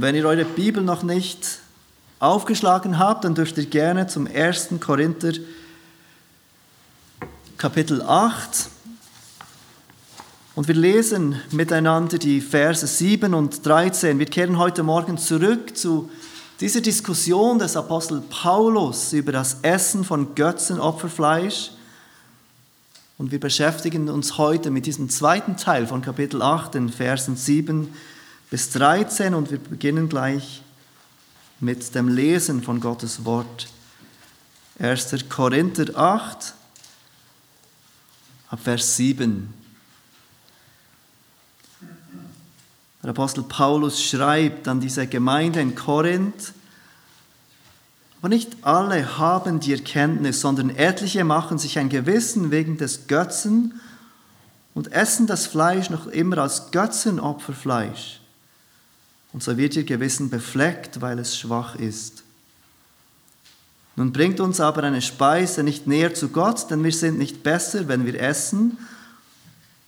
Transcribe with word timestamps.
Wenn 0.00 0.14
ihr 0.14 0.24
eure 0.24 0.46
Bibel 0.46 0.82
noch 0.82 1.02
nicht 1.02 1.58
aufgeschlagen 2.20 2.98
habt, 2.98 3.24
dann 3.24 3.34
dürft 3.34 3.58
ihr 3.58 3.66
gerne 3.66 4.06
zum 4.06 4.26
1. 4.26 4.70
Korinther 4.80 5.32
Kapitel 7.58 8.00
8 8.00 8.70
und 10.54 10.68
wir 10.68 10.74
lesen 10.74 11.38
miteinander 11.50 12.16
die 12.16 12.40
Verse 12.40 12.86
7 12.86 13.34
und 13.34 13.66
13. 13.66 14.18
Wir 14.18 14.24
kehren 14.24 14.56
heute 14.56 14.82
Morgen 14.82 15.18
zurück 15.18 15.76
zu 15.76 16.10
dieser 16.60 16.80
Diskussion 16.80 17.58
des 17.58 17.76
Apostel 17.76 18.22
Paulus 18.22 19.12
über 19.12 19.32
das 19.32 19.58
Essen 19.60 20.04
von 20.04 20.34
Götzenopferfleisch. 20.34 21.72
Und 23.18 23.32
wir 23.32 23.40
beschäftigen 23.40 24.08
uns 24.08 24.38
heute 24.38 24.70
mit 24.70 24.86
diesem 24.86 25.10
zweiten 25.10 25.58
Teil 25.58 25.86
von 25.86 26.00
Kapitel 26.00 26.40
8, 26.40 26.72
den 26.72 26.88
Versen 26.88 27.36
7 27.36 27.92
bis 28.50 28.70
13. 28.70 29.34
Und 29.34 29.50
wir 29.50 29.58
beginnen 29.58 30.08
gleich 30.08 30.62
mit 31.60 31.94
dem 31.94 32.08
Lesen 32.08 32.62
von 32.62 32.80
Gottes 32.80 33.24
Wort. 33.24 33.68
1. 34.78 35.28
Korinther 35.28 35.96
8, 35.96 36.54
ab 38.48 38.60
Vers 38.62 38.96
7. 38.96 39.52
Der 43.02 43.10
Apostel 43.10 43.42
Paulus 43.42 44.02
schreibt 44.02 44.68
an 44.68 44.80
diese 44.80 45.06
Gemeinde 45.06 45.60
in 45.60 45.74
Korinth, 45.74 46.52
aber 48.20 48.28
nicht 48.28 48.58
alle 48.62 49.16
haben 49.16 49.60
die 49.60 49.72
Erkenntnis, 49.72 50.42
sondern 50.42 50.68
etliche 50.70 51.24
machen 51.24 51.58
sich 51.58 51.78
ein 51.78 51.88
Gewissen 51.88 52.50
wegen 52.50 52.76
des 52.76 53.06
Götzen 53.06 53.80
und 54.74 54.92
essen 54.92 55.26
das 55.26 55.46
Fleisch 55.46 55.88
noch 55.88 56.06
immer 56.06 56.38
als 56.38 56.70
Götzenopferfleisch. 56.70 58.19
Und 59.32 59.42
so 59.42 59.56
wird 59.56 59.76
ihr 59.76 59.84
Gewissen 59.84 60.30
befleckt, 60.30 61.00
weil 61.00 61.18
es 61.18 61.38
schwach 61.38 61.76
ist. 61.76 62.24
Nun 63.96 64.12
bringt 64.12 64.40
uns 64.40 64.60
aber 64.60 64.82
eine 64.82 65.02
Speise 65.02 65.62
nicht 65.62 65.86
näher 65.86 66.14
zu 66.14 66.30
Gott, 66.30 66.70
denn 66.70 66.82
wir 66.82 66.92
sind 66.92 67.18
nicht 67.18 67.42
besser, 67.42 67.86
wenn 67.88 68.06
wir 68.06 68.20
essen, 68.20 68.78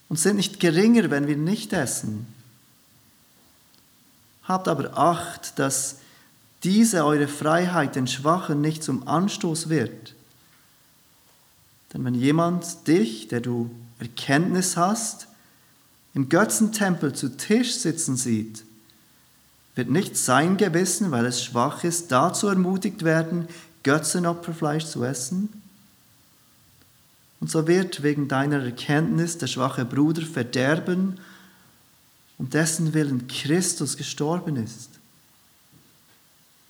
und 0.08 0.18
sind 0.18 0.36
nicht 0.36 0.60
geringer, 0.60 1.10
wenn 1.10 1.26
wir 1.26 1.38
nicht 1.38 1.72
essen. 1.72 2.26
Habt 4.44 4.68
aber 4.68 4.98
Acht, 4.98 5.58
dass 5.58 5.96
diese 6.62 7.06
eure 7.06 7.28
Freiheit 7.28 7.96
den 7.96 8.06
Schwachen 8.06 8.60
nicht 8.60 8.82
zum 8.82 9.08
Anstoß 9.08 9.70
wird. 9.70 10.14
Denn 11.92 12.04
wenn 12.04 12.14
jemand 12.14 12.86
dich, 12.86 13.28
der 13.28 13.40
du 13.40 13.70
Erkenntnis 13.98 14.76
hast, 14.76 15.28
im 16.12 16.28
Götzentempel 16.28 17.14
zu 17.14 17.36
Tisch 17.36 17.74
sitzen 17.76 18.16
sieht, 18.16 18.64
wird 19.74 19.90
nicht 19.90 20.16
sein 20.16 20.56
Gewissen, 20.56 21.10
weil 21.10 21.26
es 21.26 21.42
schwach 21.42 21.84
ist, 21.84 22.12
dazu 22.12 22.48
ermutigt 22.48 23.04
werden, 23.04 23.48
Götzenopferfleisch 23.82 24.84
zu 24.84 25.04
essen? 25.04 25.48
Und 27.40 27.50
so 27.50 27.66
wird 27.66 28.02
wegen 28.02 28.28
deiner 28.28 28.62
Erkenntnis 28.62 29.38
der 29.38 29.48
schwache 29.48 29.84
Bruder 29.84 30.22
verderben 30.22 31.18
um 32.42 32.50
dessen 32.50 32.92
Willen 32.92 33.28
Christus 33.28 33.96
gestorben 33.96 34.56
ist. 34.56 34.90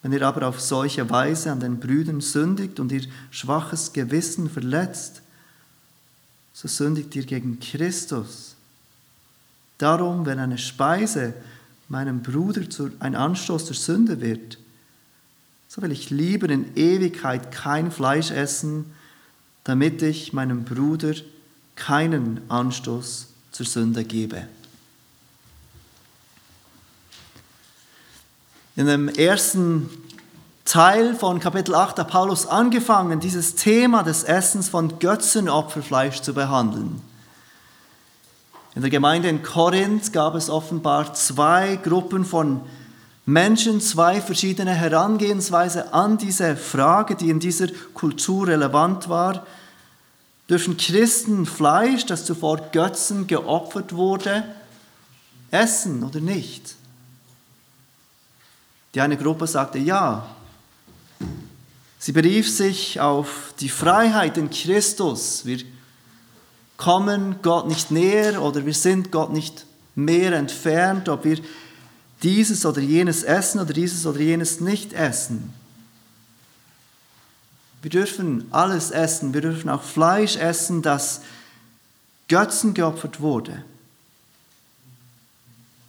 Wenn 0.03 0.12
ihr 0.12 0.20
aber 0.20 0.47
auf 0.47 0.61
solche 0.61 1.08
Weise 1.08 1.50
an 1.50 1.61
den 1.61 1.80
Brüdern 1.80 2.20
sündigt 2.20 2.78
und 2.78 2.92
ihr 2.92 3.05
schwaches 3.30 3.95
Gewissen 3.95 4.50
verletzt, 4.50 5.23
so 6.53 6.69
sündigt 6.69 7.17
ihr 7.17 7.25
gegen 7.25 7.58
Christus. 7.58 8.55
Darum, 9.78 10.27
wenn 10.27 10.39
eine 10.39 10.58
Speise 10.58 11.33
meinem 11.92 12.22
Bruder 12.22 12.62
ein 13.00 13.14
Anstoß 13.14 13.66
der 13.66 13.76
Sünde 13.76 14.22
wird, 14.22 14.56
so 15.68 15.82
will 15.82 15.92
ich 15.92 16.08
lieber 16.08 16.48
in 16.48 16.74
Ewigkeit 16.74 17.52
kein 17.52 17.92
Fleisch 17.92 18.30
essen, 18.30 18.86
damit 19.64 20.00
ich 20.00 20.32
meinem 20.32 20.64
Bruder 20.64 21.12
keinen 21.77 22.40
Anstoß 22.50 23.27
zur 23.52 23.67
Sünde 23.67 24.05
gebe. 24.05 24.48
In 28.74 28.86
dem 28.86 29.08
ersten 29.11 29.90
Teil 30.64 31.14
von 31.14 31.40
Kapitel 31.40 31.74
8 31.74 31.98
hat 31.98 32.08
Paulus 32.08 32.46
angefangen, 32.46 33.20
dieses 33.20 33.55
Thema 33.55 34.02
des 34.02 34.24
Essens 34.24 34.70
von 34.70 34.98
Götzenopferfleisch 34.98 36.22
zu 36.22 36.33
behandeln. 36.33 37.02
In 38.74 38.80
der 38.80 38.90
Gemeinde 38.90 39.28
in 39.28 39.42
Korinth 39.42 40.12
gab 40.12 40.34
es 40.34 40.48
offenbar 40.48 41.12
zwei 41.14 41.77
Gruppen 41.77 42.24
von 42.24 42.62
Menschen, 43.27 43.80
zwei 43.80 44.20
verschiedene 44.20 44.74
Herangehensweise 44.74 45.92
an 45.92 46.16
diese 46.16 46.56
Frage, 46.56 47.14
die 47.14 47.28
in 47.28 47.38
dieser 47.38 47.68
Kultur 47.92 48.48
relevant 48.48 49.08
war. 49.08 49.46
Dürfen 50.48 50.77
Christen 50.77 51.46
Fleisch, 51.46 52.06
das 52.06 52.24
zuvor 52.24 52.70
Götzen 52.72 53.27
geopfert 53.27 53.94
wurde, 53.94 54.42
essen 55.50 56.02
oder 56.02 56.20
nicht? 56.20 56.74
Die 58.94 59.00
eine 59.00 59.16
Gruppe 59.16 59.46
sagte 59.46 59.78
ja. 59.78 60.27
Sie 61.98 62.12
berief 62.12 62.50
sich 62.50 62.98
auf 63.00 63.55
die 63.61 63.68
Freiheit 63.68 64.36
in 64.36 64.50
Christus. 64.50 65.46
Wir 65.46 65.58
kommen 66.77 67.36
Gott 67.42 67.68
nicht 67.68 67.90
näher 67.90 68.42
oder 68.42 68.66
wir 68.66 68.74
sind 68.74 69.12
Gott 69.12 69.33
nicht 69.33 69.66
mehr 69.94 70.33
entfernt, 70.33 71.08
ob 71.08 71.24
wir 71.24 71.38
dieses 72.22 72.64
oder 72.64 72.80
jenes 72.80 73.22
essen 73.22 73.60
oder 73.60 73.72
dieses 73.72 74.06
oder 74.06 74.20
jenes 74.20 74.60
nicht 74.60 74.92
essen. 74.92 75.52
Wir 77.82 77.90
dürfen 77.90 78.46
alles 78.52 78.92
essen, 78.92 79.34
wir 79.34 79.40
dürfen 79.40 79.68
auch 79.68 79.82
Fleisch 79.82 80.36
essen, 80.36 80.82
das 80.82 81.22
Götzen 82.28 82.74
geopfert 82.74 83.20
wurde. 83.20 83.64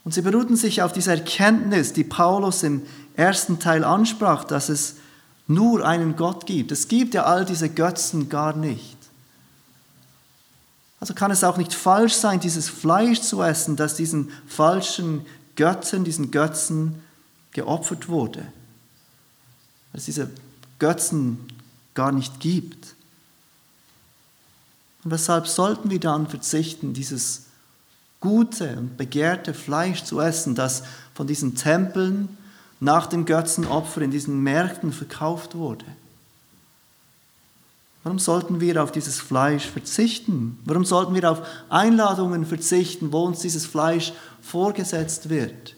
Und 0.04 0.14
sie 0.14 0.22
beruhten 0.22 0.56
sich 0.56 0.82
auf 0.82 0.92
diese 0.92 1.12
Erkenntnis, 1.12 1.94
die 1.94 2.04
Paulus 2.04 2.64
im 2.64 2.82
ersten 3.16 3.60
Teil 3.60 3.84
ansprach, 3.84 4.44
dass 4.44 4.70
es 4.70 4.96
nur 5.48 5.86
einen 5.86 6.16
Gott 6.16 6.46
gibt. 6.46 6.72
Es 6.72 6.88
gibt 6.88 7.14
ja 7.14 7.24
all 7.24 7.46
diese 7.46 7.70
Götzen 7.70 8.28
gar 8.28 8.56
nicht. 8.56 8.93
Also 11.04 11.16
kann 11.16 11.32
es 11.32 11.44
auch 11.44 11.58
nicht 11.58 11.74
falsch 11.74 12.14
sein, 12.14 12.40
dieses 12.40 12.70
Fleisch 12.70 13.20
zu 13.20 13.42
essen, 13.44 13.76
das 13.76 13.96
diesen 13.96 14.32
falschen 14.48 15.26
Götzen, 15.58 16.06
diesen 16.06 16.32
Götzen 16.32 17.04
geopfert 17.52 18.08
wurde. 18.08 18.40
Weil 18.40 20.00
es 20.00 20.06
diese 20.06 20.30
Götzen 20.80 21.40
gar 21.94 22.14
nicht 22.14 22.40
gibt. 22.40 22.96
Und 25.04 25.12
weshalb 25.12 25.46
sollten 25.46 25.90
wir 25.90 26.00
dann 26.00 26.30
verzichten, 26.30 26.94
dieses 26.94 27.48
gute 28.22 28.78
und 28.78 28.96
begehrte 28.96 29.54
Fleisch 29.54 30.06
zu 30.06 30.22
essen, 30.22 30.56
das 30.56 30.84
von 31.14 31.28
diesen 31.28 31.56
Tempeln 31.56 32.38
nach 32.80 33.08
dem 33.08 33.26
Götzenopfer 33.26 34.00
in 34.04 34.12
diesen 34.12 34.42
Märkten 34.42 34.94
verkauft 34.94 35.56
wurde. 35.56 35.84
Warum 38.04 38.20
sollten 38.20 38.60
wir 38.60 38.84
auf 38.84 38.92
dieses 38.92 39.20
Fleisch 39.20 39.66
verzichten? 39.66 40.60
Warum 40.66 40.84
sollten 40.84 41.16
wir 41.16 41.32
auf 41.32 41.42
Einladungen 41.70 42.46
verzichten, 42.46 43.14
wo 43.14 43.24
uns 43.24 43.40
dieses 43.40 43.66
Fleisch 43.66 44.14
vorgesetzt 44.42 45.30
wird? 45.30 45.76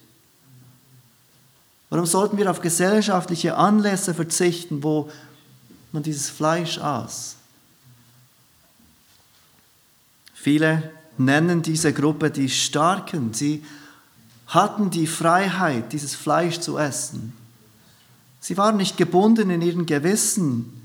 Warum 1.92 2.08
sollten 2.08 2.38
wir 2.38 2.50
auf 2.50 2.62
gesellschaftliche 2.62 3.56
Anlässe 3.56 4.16
verzichten, 4.16 4.82
wo 4.84 5.10
man 5.92 6.02
dieses 6.02 6.30
Fleisch 6.30 6.80
aß? 6.80 7.36
Viele 10.34 10.92
nennen 11.18 11.62
diese 11.62 11.94
Gruppe 11.94 12.32
die 12.32 12.50
Starken. 12.50 13.34
Sie 13.34 13.64
hatten 14.48 14.90
die 14.90 15.08
Freiheit, 15.08 15.94
dieses 15.94 16.16
Fleisch 16.16 16.60
zu 16.60 16.78
essen. 16.78 17.34
Sie 18.40 18.58
waren 18.58 18.78
nicht 18.78 18.98
gebunden 18.98 19.50
in 19.50 19.62
ihrem 19.62 19.86
Gewissen, 19.86 20.85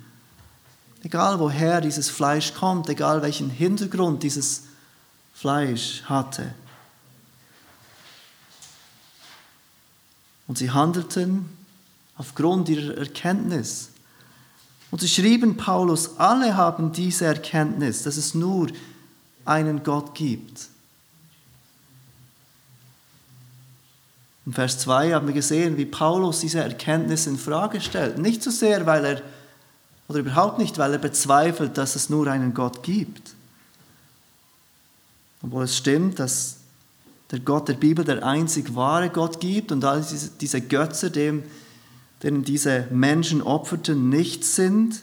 egal 1.02 1.38
woher 1.38 1.81
dieses 1.81 2.08
Fleisch 2.11 2.55
kommt, 2.55 2.88
egal 2.88 3.23
welchen 3.23 3.50
Hintergrund 3.50 4.23
dieses 4.23 4.64
Fleisch 5.35 6.02
hatte. 6.05 6.55
Und 10.47 10.58
sie 10.58 10.70
handelten 10.70 11.49
aufgrund 12.17 12.69
ihrer 12.69 12.99
Erkenntnis. 12.99 13.91
Und 14.91 15.00
sie 15.00 15.08
schrieben 15.08 15.56
Paulus, 15.56 16.19
alle 16.19 16.56
haben 16.56 16.93
diese 16.93 17.26
Erkenntnis, 17.26 18.02
dass 18.02 18.17
es 18.17 18.35
nur 18.35 18.69
einen 19.44 19.82
Gott 19.82 20.14
gibt. 20.14 20.69
In 24.47 24.52
Vers 24.52 24.79
2 24.81 25.12
haben 25.12 25.29
wir 25.29 25.35
gesehen, 25.35 25.76
wie 25.76 25.87
Paulus 25.87 26.41
diese 26.41 26.61
Erkenntnis 26.61 27.29
in 27.29 27.38
Frage 27.38 27.81
stellt. 27.81 28.19
Nicht 28.19 28.43
so 28.43 28.50
sehr, 28.50 28.85
weil 28.85 29.05
er, 29.05 29.23
oder 30.11 30.19
überhaupt 30.19 30.59
nicht, 30.59 30.77
weil 30.77 30.93
er 30.93 30.99
bezweifelt, 30.99 31.79
dass 31.79 31.95
es 31.95 32.11
nur 32.11 32.27
einen 32.27 32.53
Gott 32.53 32.83
gibt. 32.83 33.31
Obwohl 35.41 35.62
es 35.62 35.77
stimmt, 35.77 36.19
dass 36.19 36.57
der 37.31 37.39
Gott 37.39 37.69
der 37.69 37.75
Bibel 37.75 38.05
der 38.05 38.27
einzig 38.27 38.75
wahre 38.75 39.11
Gott 39.11 39.39
gibt 39.39 39.71
und 39.71 39.85
all 39.85 40.05
diese, 40.41 40.61
Götze, 40.62 41.12
denen 41.12 41.45
diese 42.45 42.89
Menschen 42.91 43.41
opferten, 43.41 44.09
nichts 44.09 44.57
sind, 44.57 45.01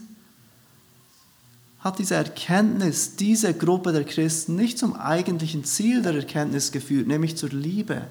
hat 1.80 2.00
diese 2.00 2.16
Erkenntnis, 2.16 3.16
diese 3.16 3.54
Gruppe 3.54 3.94
der 3.94 4.04
Christen 4.04 4.58
nicht 4.58 4.78
zum 4.78 4.94
eigentlichen 4.94 5.64
Ziel 5.64 6.02
der 6.02 6.16
Erkenntnis 6.16 6.74
geführt, 6.74 7.08
nämlich 7.08 7.38
zur 7.38 7.52
Liebe. 7.52 8.02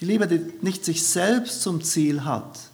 Die 0.00 0.06
Liebe, 0.06 0.26
die 0.26 0.40
nicht 0.62 0.86
sich 0.86 1.04
selbst 1.04 1.60
zum 1.60 1.84
Ziel 1.84 2.24
hat. 2.24 2.71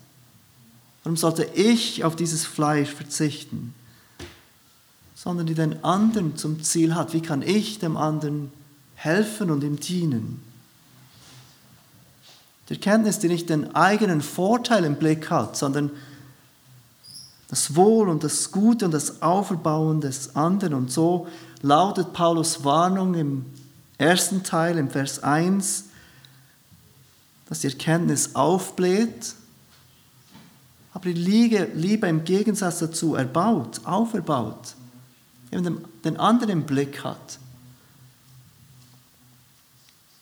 Warum 1.08 1.16
sollte 1.16 1.44
ich 1.54 2.04
auf 2.04 2.16
dieses 2.16 2.44
Fleisch 2.44 2.90
verzichten? 2.90 3.72
Sondern 5.14 5.46
die 5.46 5.54
den 5.54 5.82
anderen 5.82 6.36
zum 6.36 6.62
Ziel 6.62 6.94
hat. 6.94 7.14
Wie 7.14 7.22
kann 7.22 7.40
ich 7.40 7.78
dem 7.78 7.96
anderen 7.96 8.52
helfen 8.94 9.50
und 9.50 9.64
ihm 9.64 9.80
dienen? 9.80 10.42
Die 12.68 12.74
Erkenntnis, 12.74 13.20
die 13.20 13.28
nicht 13.28 13.48
den 13.48 13.74
eigenen 13.74 14.20
Vorteil 14.20 14.84
im 14.84 14.96
Blick 14.96 15.30
hat, 15.30 15.56
sondern 15.56 15.90
das 17.48 17.74
Wohl 17.74 18.10
und 18.10 18.22
das 18.22 18.52
Gute 18.52 18.84
und 18.84 18.90
das 18.90 19.22
Auferbauen 19.22 20.02
des 20.02 20.36
anderen. 20.36 20.74
Und 20.74 20.92
so 20.92 21.26
lautet 21.62 22.12
Paulus 22.12 22.64
Warnung 22.64 23.14
im 23.14 23.46
ersten 23.96 24.42
Teil, 24.42 24.76
im 24.76 24.90
Vers 24.90 25.22
1, 25.22 25.84
dass 27.48 27.60
die 27.60 27.68
Erkenntnis 27.68 28.34
aufbläht, 28.34 29.37
aber 30.92 31.12
die 31.12 31.66
Liebe 31.74 32.06
im 32.06 32.24
Gegensatz 32.24 32.78
dazu 32.78 33.14
erbaut, 33.14 33.80
auferbaut, 33.84 34.74
eben 35.52 35.84
den 36.04 36.16
anderen 36.16 36.64
Blick 36.64 37.04
hat. 37.04 37.38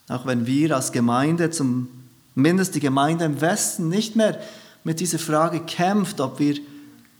Auch 0.09 0.27
wenn 0.27 0.47
wir 0.47 0.77
als 0.77 0.93
Gemeinde, 0.93 1.51
zumindest 1.51 2.75
die 2.75 2.81
Gemeinde 2.81 3.25
im 3.25 3.41
Westen, 3.41 3.89
nicht 3.89 4.17
mehr 4.17 4.41
mit 4.85 5.01
dieser 5.01 5.19
Frage 5.19 5.61
kämpft, 5.61 6.21
ob 6.21 6.39
wir 6.39 6.57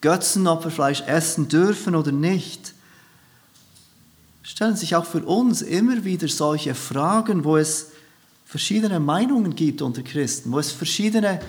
Götzenopferfleisch 0.01 1.03
essen 1.07 1.49
dürfen 1.49 1.97
oder 1.97 2.13
nicht, 2.13 2.75
stellen 4.43 4.77
sich 4.77 4.95
auch 4.95 5.05
für 5.05 5.25
uns 5.25 5.63
immer 5.63 6.05
wieder 6.05 6.29
solche 6.29 6.75
Fragen, 6.75 7.45
wo 7.45 7.57
es 7.57 7.91
verschiedene 8.45 9.01
Meinungen 9.01 9.57
gibt 9.57 9.83
unter 9.83 10.03
Christen, 10.03 10.53
wo 10.53 10.61
es 10.61 10.71
verschiedene 10.71 11.41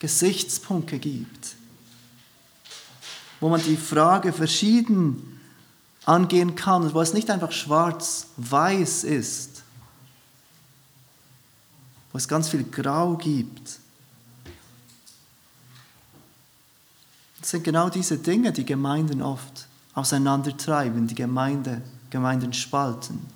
Gesichtspunkte 0.00 0.98
gibt, 0.98 1.54
wo 3.38 3.48
man 3.48 3.62
die 3.62 3.76
Frage 3.76 4.32
verschieden 4.32 5.40
angehen 6.04 6.56
kann, 6.56 6.92
wo 6.92 7.00
es 7.00 7.12
nicht 7.12 7.30
einfach 7.30 7.52
schwarz-weiß 7.52 9.04
ist, 9.04 9.62
wo 12.10 12.18
es 12.18 12.26
ganz 12.26 12.48
viel 12.48 12.64
Grau 12.64 13.16
gibt. 13.16 13.78
Das 17.40 17.50
sind 17.50 17.64
genau 17.64 17.88
diese 17.88 18.18
Dinge, 18.18 18.52
die 18.52 18.64
Gemeinden 18.64 19.22
oft 19.22 19.68
auseinandertreiben, 19.94 21.06
die 21.06 21.14
Gemeinde, 21.14 21.82
Gemeinden 22.08 22.52
spalten. 22.52 23.26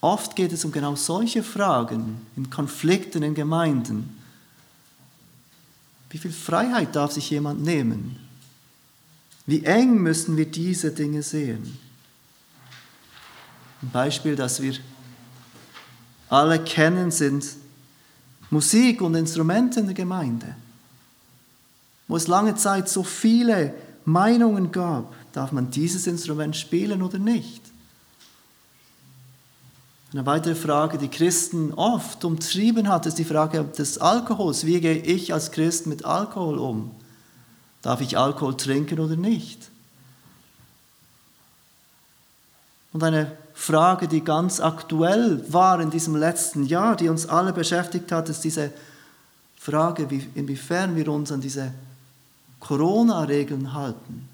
Oft 0.00 0.34
geht 0.34 0.52
es 0.52 0.64
um 0.64 0.72
genau 0.72 0.96
solche 0.96 1.44
Fragen 1.44 2.26
in 2.36 2.50
Konflikten 2.50 3.22
in 3.22 3.34
Gemeinden. 3.34 4.21
Wie 6.12 6.18
viel 6.18 6.30
Freiheit 6.30 6.94
darf 6.94 7.10
sich 7.10 7.28
jemand 7.30 7.62
nehmen? 7.62 8.16
Wie 9.46 9.64
eng 9.64 10.00
müssen 10.00 10.36
wir 10.36 10.46
diese 10.46 10.92
Dinge 10.92 11.24
sehen? 11.24 11.76
Ein 13.82 13.90
Beispiel, 13.90 14.36
das 14.36 14.62
wir 14.62 14.74
alle 16.28 16.62
kennen, 16.62 17.10
sind 17.10 17.44
Musik 18.50 19.00
und 19.00 19.16
Instrumente 19.16 19.80
in 19.80 19.86
der 19.86 19.94
Gemeinde 19.94 20.54
wo 22.12 22.16
es 22.16 22.28
lange 22.28 22.54
Zeit 22.56 22.90
so 22.90 23.02
viele 23.02 23.72
Meinungen 24.04 24.70
gab, 24.70 25.14
darf 25.32 25.50
man 25.50 25.70
dieses 25.70 26.06
Instrument 26.06 26.54
spielen 26.54 27.00
oder 27.00 27.18
nicht? 27.18 27.62
Eine 30.12 30.26
weitere 30.26 30.54
Frage, 30.54 30.98
die 30.98 31.08
Christen 31.08 31.72
oft 31.72 32.24
umtrieben 32.24 32.88
hat, 32.88 33.06
ist 33.06 33.18
die 33.18 33.24
Frage 33.24 33.64
des 33.64 33.96
Alkohols. 33.96 34.66
Wie 34.66 34.78
gehe 34.78 34.98
ich 34.98 35.32
als 35.32 35.52
Christ 35.52 35.86
mit 35.86 36.04
Alkohol 36.04 36.58
um? 36.58 36.90
Darf 37.80 38.02
ich 38.02 38.18
Alkohol 38.18 38.56
trinken 38.56 39.00
oder 39.00 39.16
nicht? 39.16 39.70
Und 42.92 43.02
eine 43.02 43.32
Frage, 43.54 44.06
die 44.06 44.22
ganz 44.22 44.60
aktuell 44.60 45.44
war 45.50 45.80
in 45.80 45.90
diesem 45.90 46.14
letzten 46.14 46.66
Jahr, 46.66 46.94
die 46.94 47.08
uns 47.08 47.26
alle 47.26 47.54
beschäftigt 47.54 48.12
hat, 48.12 48.28
ist 48.28 48.44
diese 48.44 48.70
Frage, 49.56 50.06
inwiefern 50.34 50.94
wir 50.94 51.08
uns 51.08 51.32
an 51.32 51.40
diese 51.40 51.72
Corona-Regeln 52.60 53.72
halten. 53.72 54.28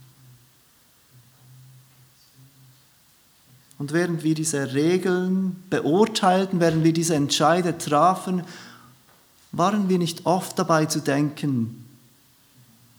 Und 3.78 3.92
während 3.92 4.25
wir 4.25 4.34
diese 4.34 4.75
Regeln 4.75 5.62
beurteilten, 5.70 6.58
während 6.58 6.82
wir 6.82 6.92
diese 6.92 7.14
Entscheide 7.14 7.78
trafen, 7.78 8.42
waren 9.52 9.88
wir 9.88 9.98
nicht 9.98 10.26
oft 10.26 10.58
dabei 10.58 10.86
zu 10.86 11.00
denken, 11.00 11.84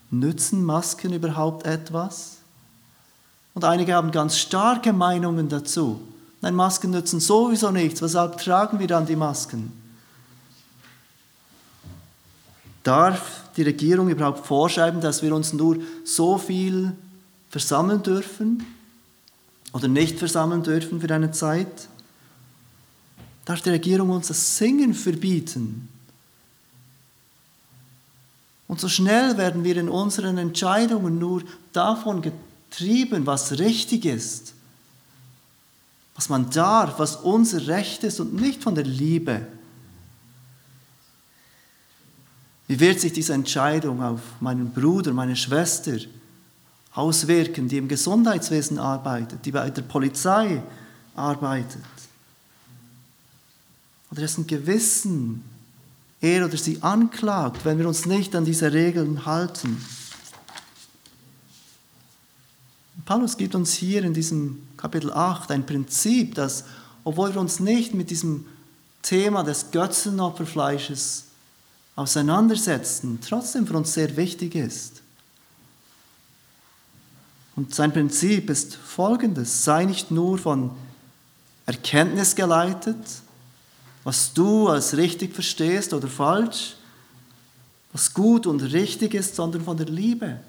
nützen 0.09 0.63
Masken 0.63 1.13
überhaupt 1.13 1.65
etwas? 1.65 2.37
Und 3.53 3.65
einige 3.65 3.93
haben 3.93 4.11
ganz 4.11 4.37
starke 4.37 4.93
Meinungen 4.93 5.49
dazu. 5.49 5.99
Nein, 6.41 6.55
Masken 6.55 6.91
nützen 6.91 7.19
sowieso 7.19 7.71
nichts, 7.71 8.01
weshalb 8.01 8.37
tragen 8.37 8.79
wir 8.79 8.87
dann 8.87 9.05
die 9.05 9.17
Masken? 9.17 9.73
Darf 12.83 13.43
die 13.57 13.63
Regierung 13.63 14.09
überhaupt 14.09 14.47
vorschreiben, 14.47 15.01
dass 15.01 15.21
wir 15.21 15.35
uns 15.35 15.51
nur 15.51 15.77
so 16.05 16.37
viel 16.37 16.93
versammeln 17.49 18.01
dürfen 18.01 18.65
oder 19.73 19.87
nicht 19.87 20.19
versammeln 20.19 20.63
dürfen 20.63 21.01
für 21.01 21.13
eine 21.13 21.31
Zeit? 21.31 21.87
Darf 23.45 23.61
die 23.61 23.69
Regierung 23.69 24.09
uns 24.09 24.27
das 24.27 24.57
Singen 24.57 24.93
verbieten? 24.93 25.87
Und 28.67 28.79
so 28.79 28.87
schnell 28.87 29.37
werden 29.37 29.63
wir 29.63 29.77
in 29.77 29.89
unseren 29.89 30.37
Entscheidungen 30.37 31.17
nur 31.17 31.43
davon 31.73 32.21
getrieben, 32.21 33.25
was 33.25 33.57
richtig 33.57 34.05
ist, 34.05 34.53
was 36.15 36.29
man 36.29 36.49
darf, 36.51 36.99
was 36.99 37.15
unser 37.15 37.67
Recht 37.67 38.03
ist 38.03 38.19
und 38.19 38.33
nicht 38.35 38.61
von 38.61 38.75
der 38.75 38.83
Liebe 38.83 39.47
Wie 42.69 42.79
wird 42.79 42.99
sich 42.99 43.11
diese 43.11 43.33
Entscheidung 43.33 44.03
auf 44.03 44.21
meinen 44.39 44.69
Bruder, 44.71 45.11
meine 45.11 45.35
Schwester 45.35 45.97
auswirken, 46.93 47.67
die 47.67 47.77
im 47.77 47.87
Gesundheitswesen 47.87 48.79
arbeitet, 48.79 49.45
die 49.45 49.51
bei 49.51 49.69
der 49.69 49.83
Polizei 49.83 50.61
arbeitet? 51.15 51.83
Oder 54.11 54.21
dessen 54.21 54.47
Gewissen 54.47 55.43
er 56.21 56.45
oder 56.45 56.57
sie 56.57 56.81
anklagt, 56.81 57.63
wenn 57.63 57.79
wir 57.79 57.87
uns 57.87 58.05
nicht 58.05 58.35
an 58.35 58.45
diese 58.45 58.73
Regeln 58.73 59.25
halten. 59.25 59.77
Paulus 63.05 63.37
gibt 63.37 63.55
uns 63.55 63.73
hier 63.73 64.03
in 64.03 64.13
diesem 64.13 64.67
Kapitel 64.77 65.11
8 65.11 65.51
ein 65.51 65.65
Prinzip, 65.65 66.35
das, 66.35 66.65
obwohl 67.03 67.33
wir 67.33 67.41
uns 67.41 67.59
nicht 67.59 67.93
mit 67.93 68.09
diesem 68.09 68.45
Thema 69.01 69.43
des 69.43 69.71
Götzenopferfleisches 69.71 71.25
auseinandersetzen, 71.95 73.19
trotzdem 73.25 73.65
für 73.65 73.77
uns 73.77 73.93
sehr 73.93 74.15
wichtig 74.15 74.55
ist. 74.55 74.98
Und 77.59 77.75
sein 77.75 77.91
Prinzip 77.91 78.49
ist 78.49 78.75
folgendes, 78.75 79.65
sei 79.65 79.83
nicht 79.83 80.11
nur 80.11 80.37
von 80.37 80.71
Erkenntnis 81.65 82.33
geleitet, 82.33 82.95
was 84.05 84.33
du 84.33 84.69
als 84.69 84.95
richtig 84.95 85.33
verstehst 85.33 85.93
oder 85.93 86.07
falsch, 86.07 86.77
was 87.91 88.13
gut 88.13 88.47
und 88.47 88.61
richtig 88.61 89.13
ist, 89.13 89.35
sondern 89.35 89.61
von 89.61 89.75
der 89.75 89.87
Liebe. 89.87 90.39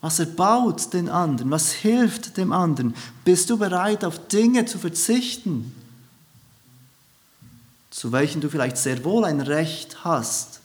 Was 0.00 0.18
erbaut 0.18 0.94
den 0.94 1.10
anderen? 1.10 1.50
Was 1.50 1.72
hilft 1.72 2.38
dem 2.38 2.52
anderen? 2.52 2.94
Bist 3.22 3.50
du 3.50 3.58
bereit, 3.58 4.02
auf 4.02 4.28
Dinge 4.28 4.64
zu 4.64 4.78
verzichten, 4.78 5.74
zu 7.90 8.12
welchen 8.12 8.40
du 8.40 8.48
vielleicht 8.48 8.78
sehr 8.78 9.04
wohl 9.04 9.26
ein 9.26 9.42
Recht 9.42 10.04
hast, 10.04 10.60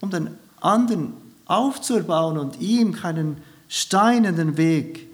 um 0.00 0.08
den 0.08 0.38
anderen 0.60 1.21
aufzubauen 1.46 2.38
und 2.38 2.60
ihm 2.60 2.92
keinen 2.92 3.38
Stein 3.68 4.24
in 4.24 4.36
den 4.36 4.56
Weg 4.56 5.08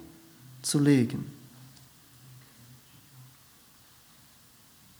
zu 0.62 0.78
legen. 0.78 1.30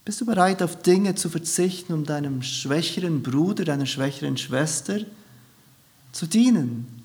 Bist 0.05 0.21
du 0.21 0.25
bereit, 0.25 0.63
auf 0.63 0.81
Dinge 0.81 1.13
zu 1.15 1.29
verzichten, 1.29 1.93
um 1.93 2.03
deinem 2.03 2.41
schwächeren 2.41 3.21
Bruder, 3.21 3.63
deiner 3.63 3.85
schwächeren 3.85 4.37
Schwester 4.37 5.01
zu 6.11 6.25
dienen? 6.25 7.03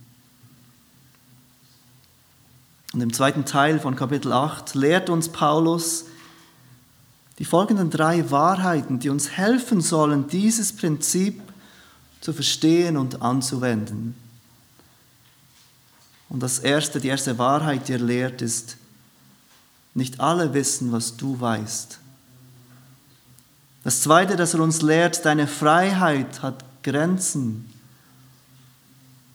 Und 2.94 3.00
im 3.02 3.12
zweiten 3.12 3.44
Teil 3.44 3.80
von 3.80 3.96
Kapitel 3.96 4.32
8 4.32 4.74
lehrt 4.74 5.10
uns 5.10 5.28
Paulus 5.28 6.06
die 7.38 7.44
folgenden 7.44 7.90
drei 7.90 8.30
Wahrheiten, 8.30 9.00
die 9.00 9.10
uns 9.10 9.32
helfen 9.32 9.80
sollen, 9.80 10.28
dieses 10.28 10.72
Prinzip 10.72 11.42
zu 12.24 12.32
verstehen 12.32 12.96
und 12.96 13.20
anzuwenden. 13.20 14.14
Und 16.30 16.42
das 16.42 16.58
erste, 16.58 16.98
die 16.98 17.08
erste 17.08 17.36
Wahrheit, 17.36 17.86
die 17.86 17.92
er 17.92 17.98
lehrt, 17.98 18.40
ist, 18.40 18.78
nicht 19.92 20.20
alle 20.20 20.54
wissen, 20.54 20.90
was 20.90 21.18
du 21.18 21.38
weißt. 21.38 21.98
Das 23.84 24.00
zweite, 24.00 24.36
das 24.36 24.54
er 24.54 24.60
uns 24.60 24.80
lehrt, 24.80 25.26
deine 25.26 25.46
Freiheit 25.46 26.40
hat 26.40 26.64
Grenzen. 26.82 27.70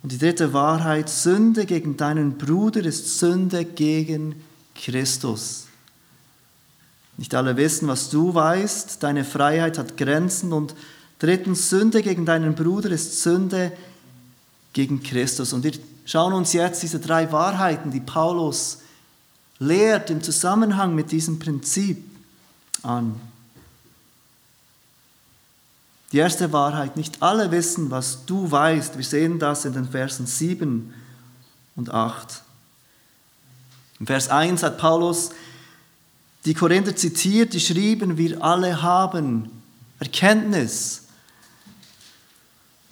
Und 0.01 0.11
die 0.11 0.17
dritte 0.17 0.51
Wahrheit, 0.53 1.09
Sünde 1.09 1.67
gegen 1.67 1.95
deinen 1.95 2.39
Bruder 2.39 2.83
ist 2.83 3.19
Sünde 3.19 3.65
gegen 3.65 4.41
Christus. 4.73 5.67
Nicht 7.17 7.35
alle 7.35 7.55
wissen, 7.55 7.87
was 7.87 8.09
du 8.09 8.33
weißt, 8.33 9.03
deine 9.03 9.25
Freiheit 9.25 9.77
hat 9.77 9.95
Grenzen 9.95 10.53
und 10.53 10.73
drittens, 11.19 11.69
Sünde 11.69 12.01
gegen 12.01 12.25
deinen 12.25 12.55
Bruder 12.55 12.89
ist 12.91 13.21
Sünde 13.21 13.71
gegen 14.73 15.03
Christus. 15.03 15.53
Und 15.53 15.63
wir 15.63 15.73
schauen 16.05 16.33
uns 16.33 16.53
jetzt 16.53 16.81
diese 16.81 16.99
drei 16.99 17.31
Wahrheiten, 17.31 17.91
die 17.91 17.99
Paulus 17.99 18.79
lehrt 19.59 20.09
im 20.09 20.23
Zusammenhang 20.23 20.95
mit 20.95 21.11
diesem 21.11 21.37
Prinzip 21.37 22.03
an. 22.81 23.19
Die 26.11 26.17
erste 26.17 26.51
Wahrheit, 26.51 26.97
nicht 26.97 27.21
alle 27.21 27.51
wissen, 27.51 27.91
was 27.91 28.25
du 28.25 28.49
weißt. 28.49 28.97
Wir 28.97 29.05
sehen 29.05 29.37
das 29.37 29.65
in 29.65 29.73
den 29.73 29.87
Versen 29.87 30.25
7 30.25 30.93
und 31.75 31.93
8. 31.93 32.41
Im 33.99 34.07
Vers 34.07 34.29
1 34.29 34.63
hat 34.63 34.77
Paulus 34.79 35.31
die 36.45 36.53
Korinther 36.53 36.95
zitiert, 36.95 37.53
die 37.53 37.59
schrieben, 37.59 38.17
wir 38.17 38.41
alle 38.41 38.81
haben 38.81 39.51
Erkenntnis. 39.99 41.03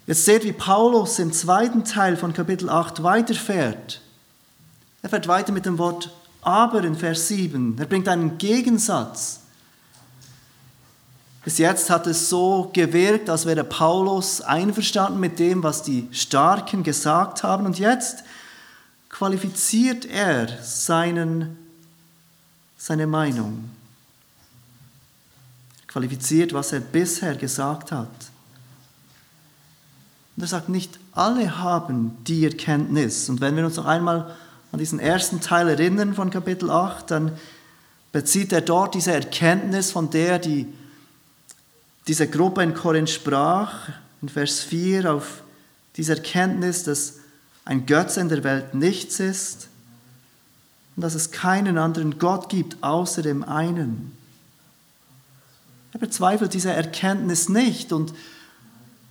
Jetzt 0.08 0.24
seht, 0.24 0.46
wie 0.46 0.54
Paulus 0.54 1.20
im 1.20 1.34
zweiten 1.34 1.84
Teil 1.84 2.16
von 2.16 2.32
Kapitel 2.32 2.70
8 2.70 3.04
weiterfährt. 3.04 4.02
Er 5.02 5.10
fährt 5.10 5.28
weiter 5.28 5.52
mit 5.52 5.66
dem 5.66 5.78
Wort 5.78 6.12
aber 6.42 6.86
in 6.86 6.96
Vers 6.96 7.28
7. 7.28 7.78
Er 7.78 7.86
bringt 7.86 8.08
einen 8.08 8.38
Gegensatz. 8.38 9.42
Bis 11.44 11.58
jetzt 11.58 11.90
hat 11.90 12.08
es 12.08 12.30
so 12.30 12.72
gewirkt, 12.74 13.30
als 13.30 13.46
wäre 13.46 13.66
Paulus 13.66 14.40
einverstanden 14.40 15.20
mit 15.20 15.40
dem, 15.40 15.62
was 15.62 15.84
die 15.84 16.08
Starken 16.12 16.84
gesagt 16.84 17.44
haben. 17.44 17.66
Und 17.66 17.78
jetzt 17.78 18.24
qualifiziert 19.10 20.06
er 20.06 20.48
seinen, 20.64 21.58
seine 22.78 23.08
Meinung. 23.08 23.70
Qualifiziert, 25.88 26.54
was 26.54 26.72
er 26.72 26.80
bisher 26.80 27.36
gesagt 27.36 27.92
hat. 27.92 28.10
Und 30.38 30.44
er 30.44 30.48
sagt, 30.48 30.70
nicht 30.70 31.00
alle 31.12 31.58
haben 31.58 32.16
die 32.26 32.46
Erkenntnis. 32.46 33.28
Und 33.28 33.42
wenn 33.42 33.58
wir 33.58 33.66
uns 33.66 33.76
noch 33.76 33.86
einmal 33.86 34.34
an 34.72 34.80
diesen 34.80 35.00
ersten 35.00 35.42
Teil 35.42 35.68
erinnern 35.68 36.14
von 36.14 36.30
Kapitel 36.30 36.70
8, 36.70 37.12
dann 37.12 37.32
bezieht 38.12 38.54
er 38.54 38.62
dort 38.62 38.96
diese 38.96 39.12
Erkenntnis, 39.12 39.92
von 39.92 40.10
der 40.12 40.40
die 40.40 40.68
diese 42.08 42.28
Gruppe 42.28 42.64
in 42.64 42.74
Korinth 42.74 43.10
sprach, 43.10 43.90
in 44.22 44.30
Vers 44.30 44.62
4, 44.62 45.14
auf 45.14 45.44
diese 45.98 46.16
Erkenntnis, 46.16 46.84
dass 46.84 47.16
ein 47.66 47.86
Götze 47.86 48.22
in 48.22 48.30
der 48.30 48.44
Welt 48.44 48.74
nichts 48.74 49.20
ist 49.20 49.68
und 50.96 51.02
dass 51.02 51.16
es 51.16 51.32
keinen 51.32 51.78
anderen 51.78 52.18
Gott 52.18 52.48
gibt 52.48 52.82
außer 52.82 53.24
dem 53.24 53.44
einen. 53.44 54.16
Er 55.92 56.00
bezweifelt 56.00 56.54
diese 56.54 56.72
Erkenntnis 56.72 57.50
nicht 57.50 57.92
und 57.92 58.14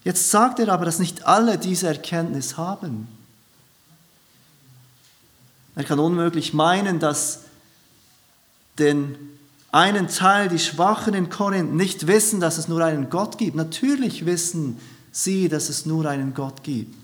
jetzt 0.06 0.30
sagt 0.30 0.60
er 0.60 0.68
aber, 0.68 0.84
dass 0.84 1.00
nicht 1.00 1.26
alle 1.26 1.58
diese 1.58 1.88
Erkenntnis 1.88 2.56
haben. 2.56 3.08
Er 5.74 5.82
kann 5.82 5.98
unmöglich 5.98 6.54
meinen, 6.54 7.00
dass 7.00 7.40
den 8.78 9.16
einen 9.72 10.06
Teil, 10.06 10.48
die 10.48 10.60
Schwachen 10.60 11.12
in 11.12 11.28
Korinth, 11.28 11.74
nicht 11.74 12.06
wissen, 12.06 12.38
dass 12.38 12.56
es 12.56 12.68
nur 12.68 12.84
einen 12.84 13.10
Gott 13.10 13.36
gibt. 13.36 13.56
Natürlich 13.56 14.24
wissen 14.24 14.80
sie, 15.10 15.48
dass 15.48 15.68
es 15.68 15.86
nur 15.86 16.06
einen 16.06 16.34
Gott 16.34 16.62
gibt. 16.62 16.94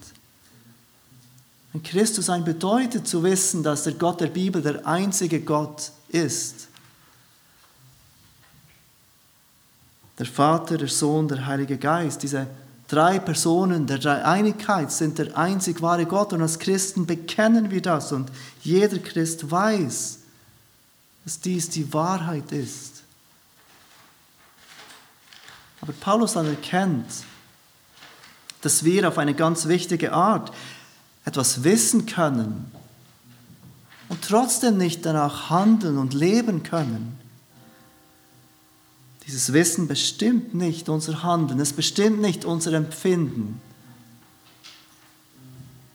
Ein 1.75 1.83
Christus 1.83 2.27
sein 2.27 2.45
bedeutet 2.45 3.09
zu 3.09 3.25
wissen, 3.25 3.65
dass 3.65 3.83
der 3.83 3.95
Gott 3.95 4.21
der 4.21 4.29
Bibel 4.29 4.63
der 4.63 4.87
einzige 4.87 5.41
Gott 5.41 5.91
ist. 6.09 6.69
Der 10.21 10.27
Vater, 10.27 10.79
der 10.79 10.89
Sohn, 10.89 11.27
der 11.27 11.45
Heilige 11.47 11.79
Geist, 11.79 12.23
diese 12.23 12.47
drei 12.93 13.19
Personen 13.19 13.87
der 13.87 13.99
Dreieinigkeit 13.99 14.93
sind 14.93 15.17
der 15.17 15.37
einzig 15.39 15.81
wahre 15.81 16.05
Gott 16.05 16.35
und 16.35 16.43
als 16.43 16.59
Christen 16.59 17.07
bekennen 17.07 17.71
wir 17.71 17.81
das 17.81 18.13
und 18.13 18.31
jeder 18.61 18.99
Christ 18.99 19.51
weiß, 19.51 20.19
dass 21.25 21.41
dies 21.41 21.71
die 21.71 21.91
Wahrheit 21.95 22.53
ist. 22.53 23.03
Aber 25.81 25.95
Paulus 25.95 26.37
anerkennt, 26.37 27.07
dass 28.61 28.85
wir 28.85 29.09
auf 29.09 29.17
eine 29.17 29.35
ganz 29.35 29.67
wichtige 29.69 30.13
Art 30.13 30.53
etwas 31.25 31.65
wissen 31.65 32.05
können 32.05 32.71
und 34.11 34.21
trotzdem 34.23 34.77
nicht 34.77 35.07
danach 35.07 35.49
handeln 35.49 35.97
und 35.97 36.13
leben 36.13 36.63
können. 36.63 37.22
Dieses 39.27 39.53
Wissen 39.53 39.87
bestimmt 39.87 40.55
nicht 40.55 40.89
unser 40.89 41.23
Handeln, 41.23 41.61
es 41.61 41.73
bestimmt 41.73 42.21
nicht 42.21 42.45
unser 42.45 42.73
Empfinden. 42.73 43.61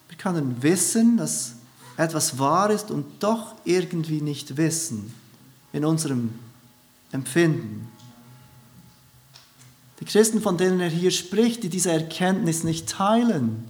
Wir 0.07 0.17
können 0.17 0.61
wissen, 0.61 1.17
dass 1.17 1.53
etwas 1.97 2.39
wahr 2.39 2.69
ist 2.69 2.91
und 2.91 3.05
doch 3.19 3.55
irgendwie 3.65 4.21
nicht 4.21 4.55
wissen 4.57 5.13
in 5.73 5.83
unserem 5.83 6.33
Empfinden. 7.11 7.89
Die 9.99 10.05
Christen, 10.05 10.41
von 10.41 10.57
denen 10.57 10.79
er 10.79 10.89
hier 10.89 11.11
spricht, 11.11 11.63
die 11.63 11.69
diese 11.69 11.91
Erkenntnis 11.91 12.63
nicht 12.63 12.87
teilen, 12.87 13.65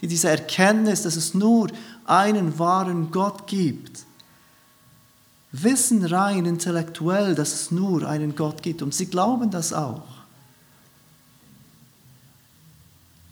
die 0.00 0.06
diese 0.06 0.28
Erkenntnis, 0.28 1.02
dass 1.02 1.16
es 1.16 1.34
nur 1.34 1.68
einen 2.04 2.58
wahren 2.58 3.10
Gott 3.10 3.48
gibt, 3.48 4.04
wissen 5.52 6.04
rein 6.04 6.44
intellektuell, 6.44 7.34
dass 7.34 7.52
es 7.54 7.70
nur 7.70 8.06
einen 8.06 8.36
Gott 8.36 8.62
gibt 8.62 8.82
und 8.82 8.94
sie 8.94 9.06
glauben 9.06 9.50
das 9.50 9.72
auch. 9.72 10.02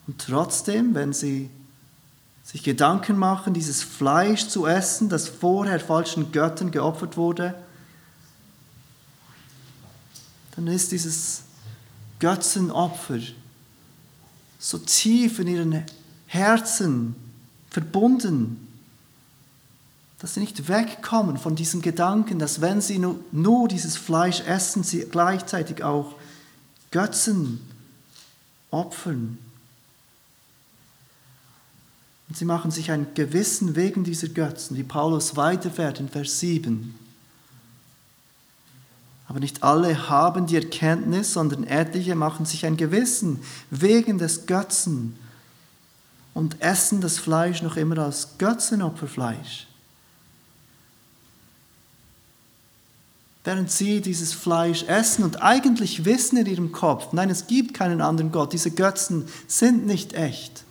Und 0.07 0.19
trotzdem, 0.19 0.95
wenn 0.95 1.13
sie 1.13 1.51
sich 2.45 2.63
Gedanken 2.63 3.19
machen, 3.19 3.55
dieses 3.55 3.83
Fleisch 3.83 4.47
zu 4.47 4.67
essen, 4.67 5.09
das 5.09 5.29
vorher 5.29 5.81
falschen 5.81 6.31
Göttern 6.31 6.71
geopfert 6.71 7.17
wurde, 7.17 7.55
dann 10.55 10.69
ist 10.69 10.93
dieses 10.93 11.43
Götzenopfer 12.19 13.19
so 14.59 14.79
tief 14.79 15.39
in 15.39 15.49
ihren 15.49 15.85
Herzen 16.29 17.15
verbunden, 17.69 18.66
dass 20.19 20.35
sie 20.35 20.41
nicht 20.41 20.69
wegkommen 20.69 21.37
von 21.37 21.57
diesem 21.57 21.83
Gedanken, 21.83 22.39
dass 22.39 22.61
wenn 22.61 22.81
sie 22.81 22.99
nur, 22.99 23.21
nur 23.33 23.69
dieses 23.69 23.97
Fleisch 23.97 24.41
essen, 24.41 24.83
sie 24.83 25.01
gleichzeitig 25.01 25.85
auch 25.85 26.15
Götzen 26.91 27.61
opfern. 28.71 29.39
Und 32.29 32.37
sie 32.37 32.45
machen 32.45 32.71
sich 32.71 32.91
ein 32.91 33.07
Gewissen 33.15 33.77
wegen 33.77 34.05
dieser 34.05 34.29
Götzen, 34.29 34.77
wie 34.77 34.83
Paulus 34.83 35.37
weiterfährt 35.37 36.01
in 36.01 36.09
Vers 36.09 36.41
7. 36.41 36.95
Aber 39.29 39.41
nicht 39.41 39.63
alle 39.63 40.09
haben 40.09 40.47
die 40.47 40.57
Erkenntnis, 40.57 41.33
sondern 41.33 41.65
etliche 41.65 42.15
machen 42.15 42.47
sich 42.47 42.65
ein 42.65 42.77
Gewissen 42.77 43.41
wegen 43.71 44.19
des 44.19 44.47
Götzen 44.47 45.19
und 46.33 46.61
essen 46.61 47.01
das 47.01 47.19
Fleisch 47.19 47.63
noch 47.63 47.77
immer 47.77 47.99
als 47.99 48.39
Götzenopferfleisch. 48.39 49.67
Während 53.47 53.71
sie 53.71 54.03
dieses 54.03 54.35
Fleisch 54.35 54.83
essen 54.83 55.25
und 55.25 55.41
eigentlich 55.41 56.05
wissen 56.05 56.37
in 56.37 56.47
ihrem 56.47 56.73
Kopf, 56.73 57.15
nein, 57.15 57.31
es 57.31 57.47
gibt 57.47 57.73
keinen 57.73 58.03
anderen 58.03 58.33
Gott, 58.33 58.53
diese 58.53 58.71
Götzen 58.73 59.27
sind 59.47 59.87
nicht 59.87 60.13
echt. 60.13 60.67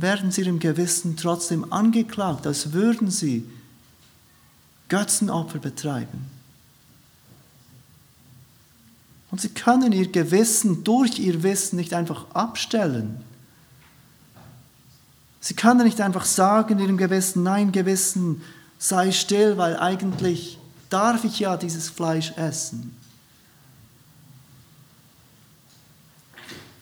werden 0.00 0.30
sie 0.30 0.42
im 0.42 0.60
Gewissen 0.60 1.16
trotzdem 1.16 1.72
angeklagt, 1.72 2.46
als 2.46 2.72
würden 2.72 3.10
sie 3.10 3.44
Götzenopfer 4.88 5.58
betreiben. 5.58 6.26
Und 9.30 9.40
sie 9.40 9.48
können 9.48 9.92
ihr 9.92 10.10
Gewissen 10.10 10.84
durch 10.84 11.18
ihr 11.18 11.42
Wissen 11.42 11.76
nicht 11.76 11.92
einfach 11.94 12.30
abstellen. 12.30 13.20
Sie 15.40 15.54
können 15.54 15.84
nicht 15.84 16.00
einfach 16.00 16.24
sagen 16.24 16.78
ihrem 16.78 16.96
Gewissen, 16.96 17.42
nein, 17.42 17.72
Gewissen, 17.72 18.42
sei 18.78 19.12
still, 19.12 19.58
weil 19.58 19.76
eigentlich 19.76 20.58
darf 20.88 21.24
ich 21.24 21.40
ja 21.40 21.56
dieses 21.56 21.90
Fleisch 21.90 22.32
essen. 22.36 22.96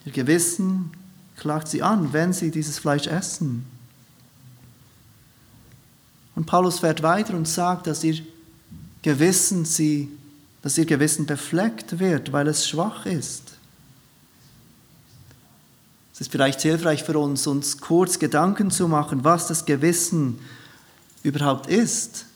Ihr 0.04 0.12
Gewissen 0.12 0.92
klagt 1.36 1.68
sie 1.68 1.82
an, 1.82 2.12
wenn 2.12 2.32
sie 2.32 2.50
dieses 2.50 2.78
Fleisch 2.78 3.06
essen. 3.06 3.66
Und 6.36 6.46
Paulus 6.46 6.78
fährt 6.80 7.02
weiter 7.02 7.34
und 7.34 7.48
sagt, 7.48 7.86
dass 7.86 8.04
ihr 8.04 8.22
Gewissen 9.02 9.64
sie, 9.64 10.08
dass 10.62 10.78
ihr 10.78 10.84
Gewissen 10.84 11.26
befleckt 11.26 11.98
wird, 11.98 12.32
weil 12.32 12.46
es 12.46 12.68
schwach 12.68 13.06
ist. 13.06 13.54
Es 16.12 16.20
ist 16.22 16.32
vielleicht 16.32 16.62
hilfreich 16.62 17.02
für 17.02 17.18
uns, 17.18 17.46
uns 17.46 17.78
kurz 17.78 18.18
Gedanken 18.18 18.70
zu 18.70 18.88
machen, 18.88 19.24
was 19.24 19.48
das 19.48 19.64
Gewissen 19.64 20.38
überhaupt 21.26 21.66
ist. 21.66 22.26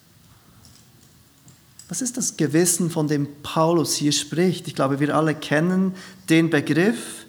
Was 1.88 2.02
ist 2.02 2.16
das 2.16 2.36
Gewissen, 2.36 2.90
von 2.90 3.08
dem 3.08 3.26
Paulus 3.42 3.94
hier 3.94 4.12
spricht? 4.12 4.68
Ich 4.68 4.74
glaube, 4.74 5.00
wir 5.00 5.14
alle 5.14 5.34
kennen 5.34 5.94
den 6.28 6.50
Begriff. 6.50 7.26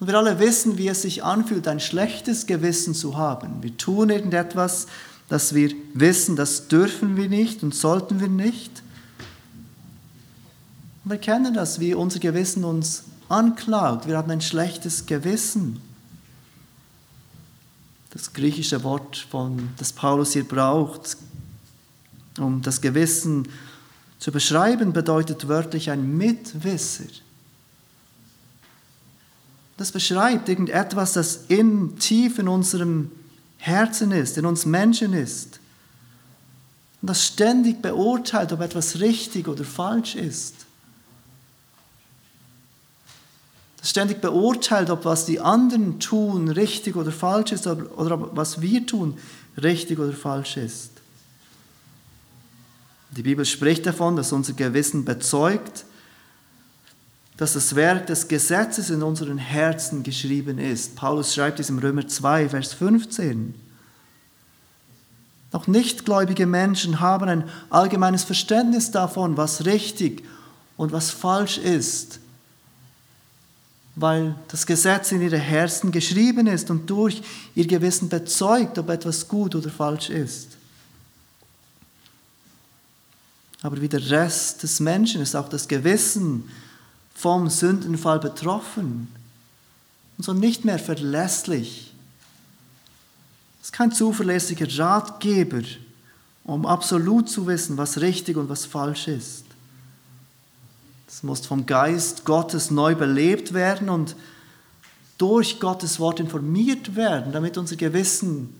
Und 0.00 0.06
wir 0.06 0.14
alle 0.14 0.38
wissen, 0.38 0.78
wie 0.78 0.88
es 0.88 1.02
sich 1.02 1.22
anfühlt, 1.22 1.68
ein 1.68 1.80
schlechtes 1.80 2.46
Gewissen 2.46 2.94
zu 2.94 3.16
haben. 3.16 3.62
Wir 3.62 3.76
tun 3.76 4.10
irgendetwas, 4.10 4.86
das 5.28 5.54
wir 5.54 5.72
wissen, 5.94 6.36
das 6.36 6.68
dürfen 6.68 7.16
wir 7.16 7.28
nicht 7.28 7.62
und 7.62 7.74
sollten 7.74 8.20
wir 8.20 8.28
nicht. 8.28 8.82
Und 11.04 11.10
wir 11.10 11.18
kennen 11.18 11.54
das, 11.54 11.80
wie 11.80 11.94
unser 11.94 12.18
Gewissen 12.18 12.64
uns 12.64 13.04
anklagt. 13.28 14.06
Wir 14.06 14.16
haben 14.16 14.30
ein 14.30 14.40
schlechtes 14.40 15.06
Gewissen. 15.06 15.80
Das 18.14 18.32
griechische 18.32 18.82
Wort, 18.84 19.26
von, 19.30 19.70
das 19.76 19.92
Paulus 19.92 20.32
hier 20.32 20.44
braucht, 20.44 21.16
um 22.38 22.62
das 22.62 22.80
Gewissen 22.80 23.48
zu 24.20 24.32
beschreiben, 24.32 24.92
bedeutet 24.92 25.48
wörtlich 25.48 25.90
ein 25.90 26.16
Mitwisser. 26.16 27.04
Das 29.76 29.90
beschreibt 29.90 30.48
irgendetwas, 30.48 31.14
das 31.14 31.44
in, 31.48 31.98
tief 31.98 32.38
in 32.38 32.46
unserem 32.46 33.10
Herzen 33.58 34.12
ist, 34.12 34.38
in 34.38 34.46
uns 34.46 34.64
Menschen 34.64 35.12
ist. 35.12 35.58
Und 37.02 37.08
das 37.08 37.26
ständig 37.26 37.82
beurteilt, 37.82 38.52
ob 38.52 38.60
etwas 38.60 39.00
richtig 39.00 39.48
oder 39.48 39.64
falsch 39.64 40.14
ist. 40.14 40.63
Ständig 43.84 44.20
beurteilt, 44.22 44.90
ob 44.90 45.04
was 45.04 45.26
die 45.26 45.40
anderen 45.40 46.00
tun 46.00 46.48
richtig 46.48 46.96
oder 46.96 47.12
falsch 47.12 47.52
ist 47.52 47.66
oder 47.66 48.14
ob 48.14 48.36
was 48.36 48.60
wir 48.60 48.86
tun 48.86 49.18
richtig 49.62 49.98
oder 49.98 50.12
falsch 50.12 50.56
ist. 50.56 50.90
Die 53.10 53.22
Bibel 53.22 53.44
spricht 53.44 53.86
davon, 53.86 54.16
dass 54.16 54.32
unser 54.32 54.54
Gewissen 54.54 55.04
bezeugt, 55.04 55.84
dass 57.36 57.52
das 57.52 57.74
Werk 57.76 58.06
des 58.06 58.26
Gesetzes 58.26 58.90
in 58.90 59.02
unseren 59.02 59.38
Herzen 59.38 60.02
geschrieben 60.02 60.58
ist. 60.58 60.96
Paulus 60.96 61.34
schreibt 61.34 61.60
es 61.60 61.68
im 61.68 61.78
Römer 61.78 62.08
2, 62.08 62.48
Vers 62.48 62.72
15. 62.72 63.54
Auch 65.52 65.66
nichtgläubige 65.66 66.46
Menschen 66.46 67.00
haben 67.00 67.28
ein 67.28 67.44
allgemeines 67.70 68.24
Verständnis 68.24 68.90
davon, 68.90 69.36
was 69.36 69.66
richtig 69.66 70.24
und 70.76 70.90
was 70.90 71.10
falsch 71.10 71.58
ist 71.58 72.20
weil 73.96 74.34
das 74.48 74.66
Gesetz 74.66 75.12
in 75.12 75.22
ihre 75.22 75.38
Herzen 75.38 75.92
geschrieben 75.92 76.46
ist 76.46 76.70
und 76.70 76.88
durch 76.90 77.22
ihr 77.54 77.66
Gewissen 77.66 78.08
bezeugt, 78.08 78.78
ob 78.78 78.90
etwas 78.90 79.28
gut 79.28 79.54
oder 79.54 79.70
falsch 79.70 80.10
ist. 80.10 80.48
Aber 83.62 83.80
wie 83.80 83.88
der 83.88 84.10
Rest 84.10 84.62
des 84.62 84.80
Menschen 84.80 85.22
ist 85.22 85.34
auch 85.34 85.48
das 85.48 85.68
Gewissen 85.68 86.50
vom 87.14 87.48
Sündenfall 87.48 88.18
betroffen 88.18 89.08
und 90.18 90.24
so 90.24 90.32
nicht 90.32 90.64
mehr 90.64 90.78
verlässlich. 90.78 91.94
Es 93.60 93.68
ist 93.68 93.72
kein 93.72 93.92
zuverlässiger 93.92 94.66
Ratgeber, 94.78 95.62
um 96.44 96.66
absolut 96.66 97.30
zu 97.30 97.46
wissen, 97.46 97.78
was 97.78 98.00
richtig 98.00 98.36
und 98.36 98.48
was 98.48 98.66
falsch 98.66 99.08
ist. 99.08 99.44
Es 101.14 101.22
muss 101.22 101.46
vom 101.46 101.64
Geist 101.64 102.24
Gottes 102.24 102.72
neu 102.72 102.96
belebt 102.96 103.54
werden 103.54 103.88
und 103.88 104.16
durch 105.16 105.60
Gottes 105.60 106.00
Wort 106.00 106.18
informiert 106.18 106.96
werden, 106.96 107.32
damit 107.32 107.56
unser 107.56 107.76
Gewissen 107.76 108.52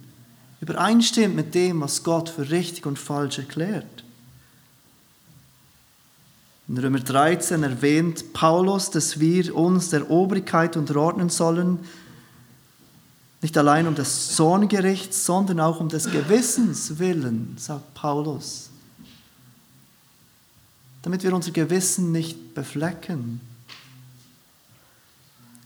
übereinstimmt 0.61 1.35
mit 1.35 1.53
dem, 1.57 1.81
was 1.81 2.05
Gott 2.05 2.29
für 2.29 2.51
richtig 2.51 2.87
und 2.87 2.97
falsch 2.97 3.39
erklärt. 3.39 4.05
In 6.69 6.79
Römer 6.79 7.01
13 7.01 7.65
erwähnt 7.65 8.33
Paulus, 8.33 8.89
dass 8.89 9.19
wir 9.19 9.57
uns 9.57 9.91
der 9.91 10.09
Obrigkeit 10.09 10.77
unterordnen 10.77 11.31
sollen, 11.31 11.81
nicht 13.43 13.59
allein 13.59 13.89
um 13.89 13.97
des 13.97 14.37
Sohngerichts, 14.37 15.27
sondern 15.27 15.59
auch 15.59 15.81
um 15.81 15.89
des 15.89 16.09
Gewissens 16.09 17.01
willen, 17.01 17.57
sagt 17.59 17.95
Paulus 17.95 18.71
damit 21.05 21.23
wir 21.23 21.35
unser 21.35 21.51
Gewissen 21.51 22.13
nicht 22.13 22.55
beflecken. 22.55 23.43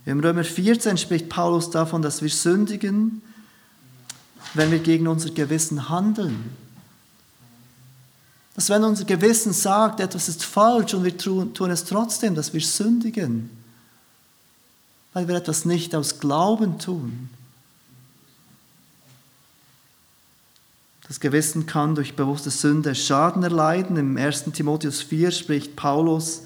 Im 0.04 0.18
Römer 0.18 0.42
14 0.42 0.98
spricht 0.98 1.28
Paulus 1.28 1.70
davon, 1.70 2.02
dass 2.02 2.22
wir 2.22 2.28
sündigen, 2.28 3.22
wenn 4.54 4.72
wir 4.72 4.80
gegen 4.80 5.06
unser 5.06 5.30
Gewissen 5.30 5.88
handeln. 5.88 6.50
Dass 8.56 8.68
wenn 8.68 8.82
unser 8.82 9.04
Gewissen 9.04 9.52
sagt, 9.52 10.00
etwas 10.00 10.28
ist 10.28 10.44
falsch 10.44 10.92
und 10.94 11.04
wir 11.04 11.16
tun 11.16 11.70
es 11.70 11.84
trotzdem, 11.84 12.34
dass 12.34 12.52
wir 12.52 12.60
sündigen, 12.60 13.48
weil 15.12 15.28
wir 15.28 15.36
etwas 15.36 15.64
nicht 15.64 15.94
aus 15.94 16.18
Glauben 16.18 16.80
tun. 16.80 17.30
Das 21.08 21.20
Gewissen 21.20 21.64
kann 21.64 21.94
durch 21.94 22.16
bewusste 22.16 22.50
Sünde 22.50 22.94
Schaden 22.94 23.42
erleiden. 23.42 23.96
Im 23.96 24.18
1. 24.18 24.44
Timotheus 24.52 25.00
4 25.00 25.30
spricht 25.30 25.74
Paulus 25.74 26.42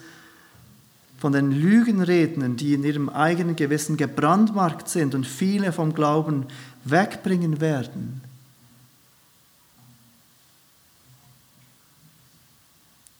von 1.19 1.33
den 1.33 1.51
Lügenrednern, 1.51 2.57
die 2.57 2.75
in 2.75 2.85
ihrem 2.85 3.09
eigenen 3.09 3.57
Gewissen 3.57 3.97
gebrandmarkt 3.97 4.89
sind 4.89 5.17
und 5.17 5.27
viele 5.27 5.73
vom 5.73 5.95
Glauben 5.95 6.47
wegbringen 6.85 7.61
werden. 7.61 8.23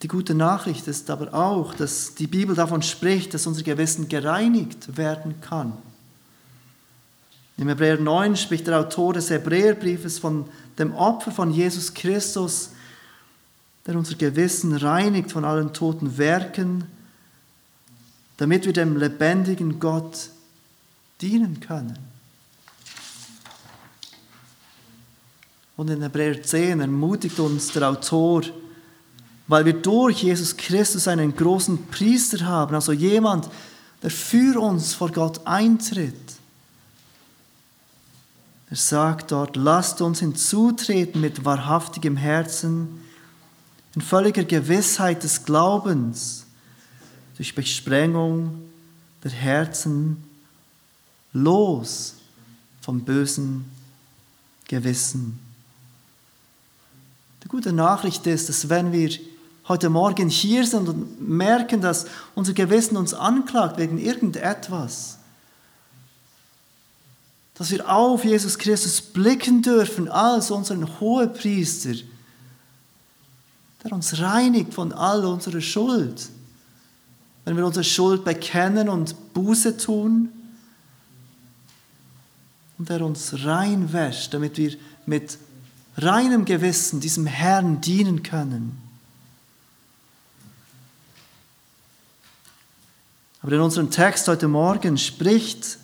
Die 0.03 0.09
gute 0.09 0.35
Nachricht 0.35 0.89
ist 0.89 1.11
aber 1.11 1.33
auch, 1.33 1.75
dass 1.75 2.15
die 2.15 2.27
Bibel 2.27 2.57
davon 2.57 2.83
spricht, 2.83 3.35
dass 3.35 3.47
unser 3.47 3.63
Gewissen 3.63 4.09
gereinigt 4.09 4.97
werden 4.97 5.41
kann. 5.41 5.73
Im 7.59 7.69
Hebräer 7.69 7.99
9 7.99 8.37
spricht 8.37 8.67
der 8.67 8.81
Autor 8.81 9.15
des 9.15 9.31
Hebräerbriefes 9.31 10.19
von 10.19 10.47
dem 10.79 10.95
Opfer 10.95 11.31
von 11.31 11.53
Jesus 11.53 11.93
Christus, 11.93 12.71
der 13.87 13.97
unser 13.97 14.15
Gewissen 14.15 14.75
reinigt 14.75 15.33
von 15.33 15.45
allen 15.45 15.73
toten 15.73 16.17
Werken, 16.19 16.85
damit 18.39 18.65
wir 18.65 18.73
dem 18.73 18.97
lebendigen 18.97 19.79
Gott 19.79 20.31
dienen 21.21 21.61
können. 21.61 21.99
Und 25.77 25.91
in 25.91 26.03
Hebräer 26.03 26.43
10 26.43 26.81
ermutigt 26.81 27.39
uns 27.39 27.73
der 27.73 27.89
Autor, 27.89 28.43
weil 29.49 29.65
wir 29.65 29.75
durch 29.75 30.23
Jesus 30.23 30.57
Christus 30.57 31.09
einen 31.09 31.35
großen 31.35 31.87
Priester 31.89 32.45
haben, 32.47 32.75
also 32.75 32.93
jemand, 32.93 33.49
der 34.03 34.11
für 34.11 34.61
uns 34.61 34.95
vor 34.95 35.11
Gott 35.11 35.47
eintritt 35.47 36.22
er 38.73 38.77
sagt 38.77 39.33
dort, 39.33 39.55
lasst 39.55 40.01
uns 40.01 40.21
hinzutreten 40.21 41.21
mit 41.21 41.45
wahrhaftigem 41.45 42.17
Herzen, 42.17 43.03
in 43.95 44.01
völliger 44.01 44.45
Gewissheit 44.45 45.23
des 45.25 45.45
Glaubens, 45.45 46.47
durch 47.37 47.55
Besprengung 47.55 48.63
der 49.23 49.31
Herzen, 49.31 50.25
los 51.35 52.15
vom 52.81 53.03
bösen 53.03 53.67
Gewissen. 54.69 55.39
Die 57.45 57.49
gute 57.49 57.75
Nachricht 57.75 58.27
ist, 58.27 58.49
dass 58.49 58.71
wenn 58.71 58.91
wir 58.91 59.11
heute 59.69 59.91
Morgen 59.91 60.31
hier 60.31 60.67
sind 60.67 60.89
und 60.89 61.21
merken, 61.21 61.83
dass 61.83 62.07
unser 62.35 62.55
Gewissen 62.55 62.97
uns 62.97 63.13
anklagt 63.13 63.77
wegen 63.77 63.99
irgendetwas, 63.99 65.19
dass 67.55 67.71
wir 67.71 67.89
auf 67.89 68.25
Jesus 68.25 68.59
Christus 68.59 69.01
blicken 69.01 69.63
dürfen 69.63 70.09
als 70.09 70.51
unseren 70.51 71.01
Hohepriester, 71.01 71.95
der 73.85 73.93
uns 73.93 74.19
reinigt 74.19 74.75
von 74.75 74.93
all 74.93 75.25
unserer 75.25 75.61
Schuld. 75.61 76.29
Wenn 77.45 77.57
wir 77.57 77.67
unsere 77.67 77.85
Schuld 77.85 78.25
bekennen 78.25 78.89
und 78.89 79.35
Buße 79.35 79.77
tun, 79.77 80.31
und 82.83 82.89
der 82.89 83.01
uns 83.03 83.45
reinwäscht, 83.45 84.35
damit 84.35 84.59
wir 84.59 84.77
mit 85.07 85.39
reinem 85.99 86.45
Gewissen 86.45 86.99
diesem 86.99 87.27
Herrn 87.27 87.81
dienen 87.81 88.25
können. 88.25 88.77
Aber 93.41 93.53
in 93.53 93.61
unserem 93.61 93.93
Text 93.93 94.27
heute 94.27 94.49
Morgen 94.49 94.99
spricht 94.99 95.79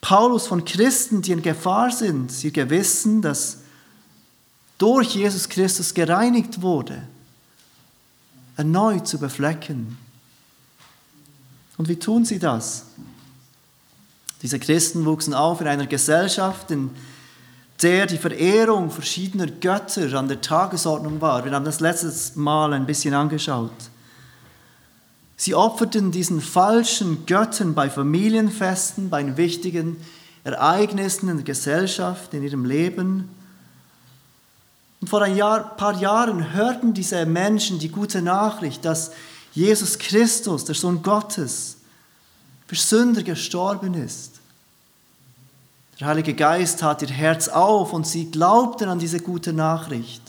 Paulus 0.00 0.46
von 0.46 0.64
Christen, 0.64 1.22
die 1.22 1.32
in 1.32 1.42
Gefahr 1.42 1.90
sind, 1.90 2.30
sie 2.30 2.52
Gewissen, 2.52 3.20
das 3.22 3.58
durch 4.78 5.14
Jesus 5.14 5.48
Christus 5.48 5.92
gereinigt 5.92 6.62
wurde, 6.62 7.02
erneut 8.56 9.08
zu 9.08 9.18
beflecken. 9.18 9.98
Und 11.76 11.88
wie 11.88 11.96
tun 11.96 12.24
sie 12.24 12.38
das? 12.38 12.84
Diese 14.42 14.58
Christen 14.58 15.04
wuchsen 15.04 15.34
auf 15.34 15.60
in 15.60 15.66
einer 15.66 15.86
Gesellschaft, 15.86 16.70
in 16.70 16.90
der 17.82 18.06
die 18.06 18.18
Verehrung 18.18 18.90
verschiedener 18.90 19.46
Götter 19.46 20.12
an 20.18 20.28
der 20.28 20.40
Tagesordnung 20.40 21.20
war. 21.20 21.44
Wir 21.44 21.52
haben 21.52 21.64
das 21.64 21.80
letztes 21.80 22.36
Mal 22.36 22.72
ein 22.72 22.86
bisschen 22.86 23.14
angeschaut. 23.14 23.72
Sie 25.40 25.54
opferten 25.54 26.10
diesen 26.10 26.40
falschen 26.40 27.24
Göttern 27.24 27.72
bei 27.72 27.88
Familienfesten, 27.88 29.08
bei 29.08 29.36
wichtigen 29.36 29.96
Ereignissen 30.42 31.28
in 31.28 31.36
der 31.36 31.44
Gesellschaft, 31.44 32.34
in 32.34 32.42
ihrem 32.42 32.64
Leben. 32.64 33.28
Und 35.00 35.08
vor 35.08 35.22
ein 35.22 35.36
Jahr, 35.36 35.76
paar 35.76 35.96
Jahren 36.00 36.52
hörten 36.54 36.92
diese 36.92 37.24
Menschen 37.24 37.78
die 37.78 37.88
gute 37.88 38.20
Nachricht, 38.20 38.84
dass 38.84 39.12
Jesus 39.52 39.98
Christus, 39.98 40.64
der 40.64 40.74
Sohn 40.74 41.04
Gottes, 41.04 41.76
für 42.66 42.74
Sünder 42.74 43.22
gestorben 43.22 43.94
ist. 43.94 44.40
Der 46.00 46.08
Heilige 46.08 46.34
Geist 46.34 46.80
tat 46.80 47.00
ihr 47.02 47.08
Herz 47.08 47.46
auf 47.46 47.92
und 47.92 48.08
sie 48.08 48.28
glaubten 48.28 48.88
an 48.88 48.98
diese 48.98 49.20
gute 49.20 49.52
Nachricht. 49.52 50.22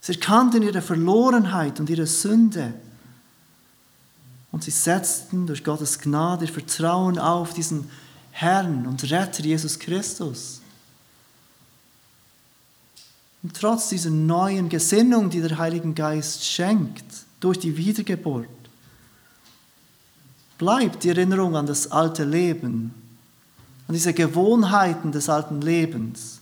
Sie 0.00 0.14
erkannten 0.14 0.62
ihre 0.62 0.80
Verlorenheit 0.80 1.80
und 1.80 1.90
ihre 1.90 2.06
Sünde. 2.06 2.72
Und 4.50 4.64
sie 4.64 4.70
setzten 4.70 5.46
durch 5.46 5.62
Gottes 5.62 5.98
Gnade 5.98 6.46
ihr 6.46 6.52
Vertrauen 6.52 7.18
auf 7.18 7.52
diesen 7.52 7.90
Herrn 8.30 8.86
und 8.86 9.10
Retter 9.10 9.42
Jesus 9.44 9.78
Christus. 9.78 10.60
Und 13.42 13.54
trotz 13.54 13.88
dieser 13.88 14.10
neuen 14.10 14.68
Gesinnung, 14.68 15.30
die 15.30 15.40
der 15.40 15.58
Heilige 15.58 15.92
Geist 15.92 16.44
schenkt, 16.44 17.04
durch 17.40 17.58
die 17.58 17.76
Wiedergeburt, 17.76 18.48
bleibt 20.56 21.04
die 21.04 21.10
Erinnerung 21.10 21.56
an 21.56 21.66
das 21.66 21.90
alte 21.92 22.24
Leben, 22.24 22.92
an 23.86 23.94
diese 23.94 24.12
Gewohnheiten 24.12 25.12
des 25.12 25.28
alten 25.28 25.60
Lebens, 25.60 26.40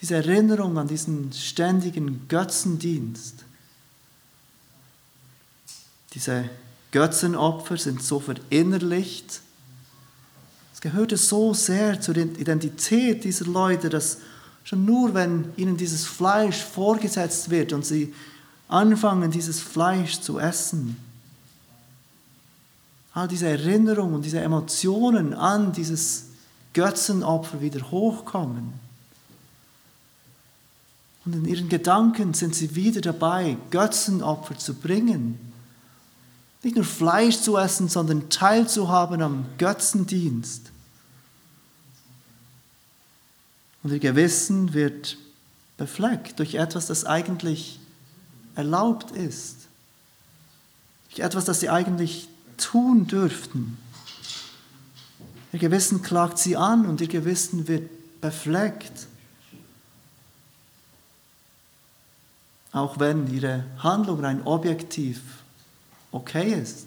diese 0.00 0.16
Erinnerung 0.16 0.78
an 0.78 0.88
diesen 0.88 1.32
ständigen 1.32 2.28
Götzendienst. 2.28 3.45
Diese 6.14 6.48
Götzenopfer 6.92 7.76
sind 7.76 8.02
so 8.02 8.20
verinnerlicht. 8.20 9.40
Es 10.72 10.80
gehörte 10.80 11.16
so 11.16 11.54
sehr 11.54 12.00
zur 12.00 12.16
Identität 12.16 13.24
dieser 13.24 13.46
Leute, 13.46 13.88
dass 13.88 14.18
schon 14.64 14.84
nur 14.84 15.14
wenn 15.14 15.52
ihnen 15.56 15.76
dieses 15.76 16.04
Fleisch 16.04 16.62
vorgesetzt 16.62 17.50
wird 17.50 17.72
und 17.72 17.84
sie 17.84 18.12
anfangen, 18.68 19.30
dieses 19.30 19.60
Fleisch 19.60 20.20
zu 20.20 20.38
essen, 20.38 20.96
all 23.14 23.28
diese 23.28 23.48
Erinnerungen 23.48 24.14
und 24.14 24.24
diese 24.24 24.40
Emotionen 24.40 25.32
an 25.34 25.72
dieses 25.72 26.24
Götzenopfer 26.74 27.60
wieder 27.60 27.90
hochkommen. 27.90 28.74
Und 31.24 31.34
in 31.34 31.44
ihren 31.46 31.68
Gedanken 31.68 32.34
sind 32.34 32.54
sie 32.54 32.74
wieder 32.74 33.00
dabei, 33.00 33.56
Götzenopfer 33.70 34.58
zu 34.58 34.74
bringen. 34.74 35.45
Nicht 36.62 36.76
nur 36.76 36.84
Fleisch 36.84 37.38
zu 37.40 37.56
essen, 37.56 37.88
sondern 37.88 38.28
teilzuhaben 38.28 39.22
am 39.22 39.46
Götzendienst. 39.58 40.72
Und 43.82 43.92
ihr 43.92 44.00
Gewissen 44.00 44.74
wird 44.74 45.16
befleckt 45.76 46.38
durch 46.38 46.54
etwas, 46.54 46.86
das 46.86 47.04
eigentlich 47.04 47.78
erlaubt 48.56 49.12
ist. 49.12 49.68
Durch 51.10 51.20
etwas, 51.20 51.44
das 51.44 51.60
sie 51.60 51.68
eigentlich 51.68 52.28
tun 52.56 53.06
dürften. 53.06 53.78
Ihr 55.52 55.58
Gewissen 55.58 56.02
klagt 56.02 56.38
sie 56.38 56.56
an 56.56 56.84
und 56.86 57.00
ihr 57.00 57.08
Gewissen 57.08 57.68
wird 57.68 57.88
befleckt. 58.20 59.06
Auch 62.72 62.98
wenn 62.98 63.32
ihre 63.32 63.64
Handlung 63.78 64.20
rein 64.20 64.42
objektiv 64.42 65.20
okay 66.12 66.52
ist. 66.52 66.86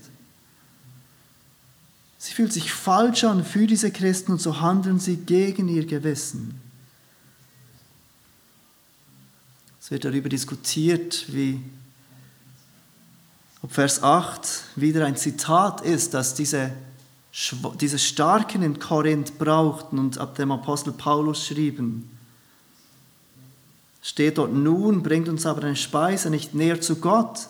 Sie 2.18 2.34
fühlt 2.34 2.52
sich 2.52 2.72
falsch 2.72 3.24
an 3.24 3.46
für 3.46 3.66
diese 3.66 3.92
Christen 3.92 4.34
und 4.34 4.42
so 4.42 4.60
handeln 4.60 5.00
sie 5.00 5.16
gegen 5.16 5.70
ihr 5.70 5.86
Gewissen. 5.86 6.60
Es 9.80 9.90
wird 9.90 10.06
darüber 10.06 10.30
diskutiert, 10.30 11.26
wie 11.30 11.62
ob 13.62 13.72
Vers 13.72 14.04
8 14.04 14.64
wieder 14.76 15.06
ein 15.06 15.18
Zitat 15.18 15.82
ist, 15.82 16.14
das 16.14 16.34
diese, 16.34 16.72
diese 17.80 18.00
Starken 18.00 18.64
in 18.64 18.80
Korinth 18.80 19.38
brauchten 19.38 20.00
und 20.00 20.18
ab 20.18 20.36
dem 20.36 20.52
Apostel 20.52 20.94
Paulus 20.94 21.46
schrieben. 21.48 22.10
Steht 24.02 24.38
dort 24.38 24.54
nun, 24.54 25.04
bringt 25.04 25.28
uns 25.28 25.46
aber 25.46 25.64
eine 25.64 25.76
Speise 25.76 26.30
nicht 26.30 26.54
näher 26.54 26.80
zu 26.80 26.98
Gott, 26.98 27.48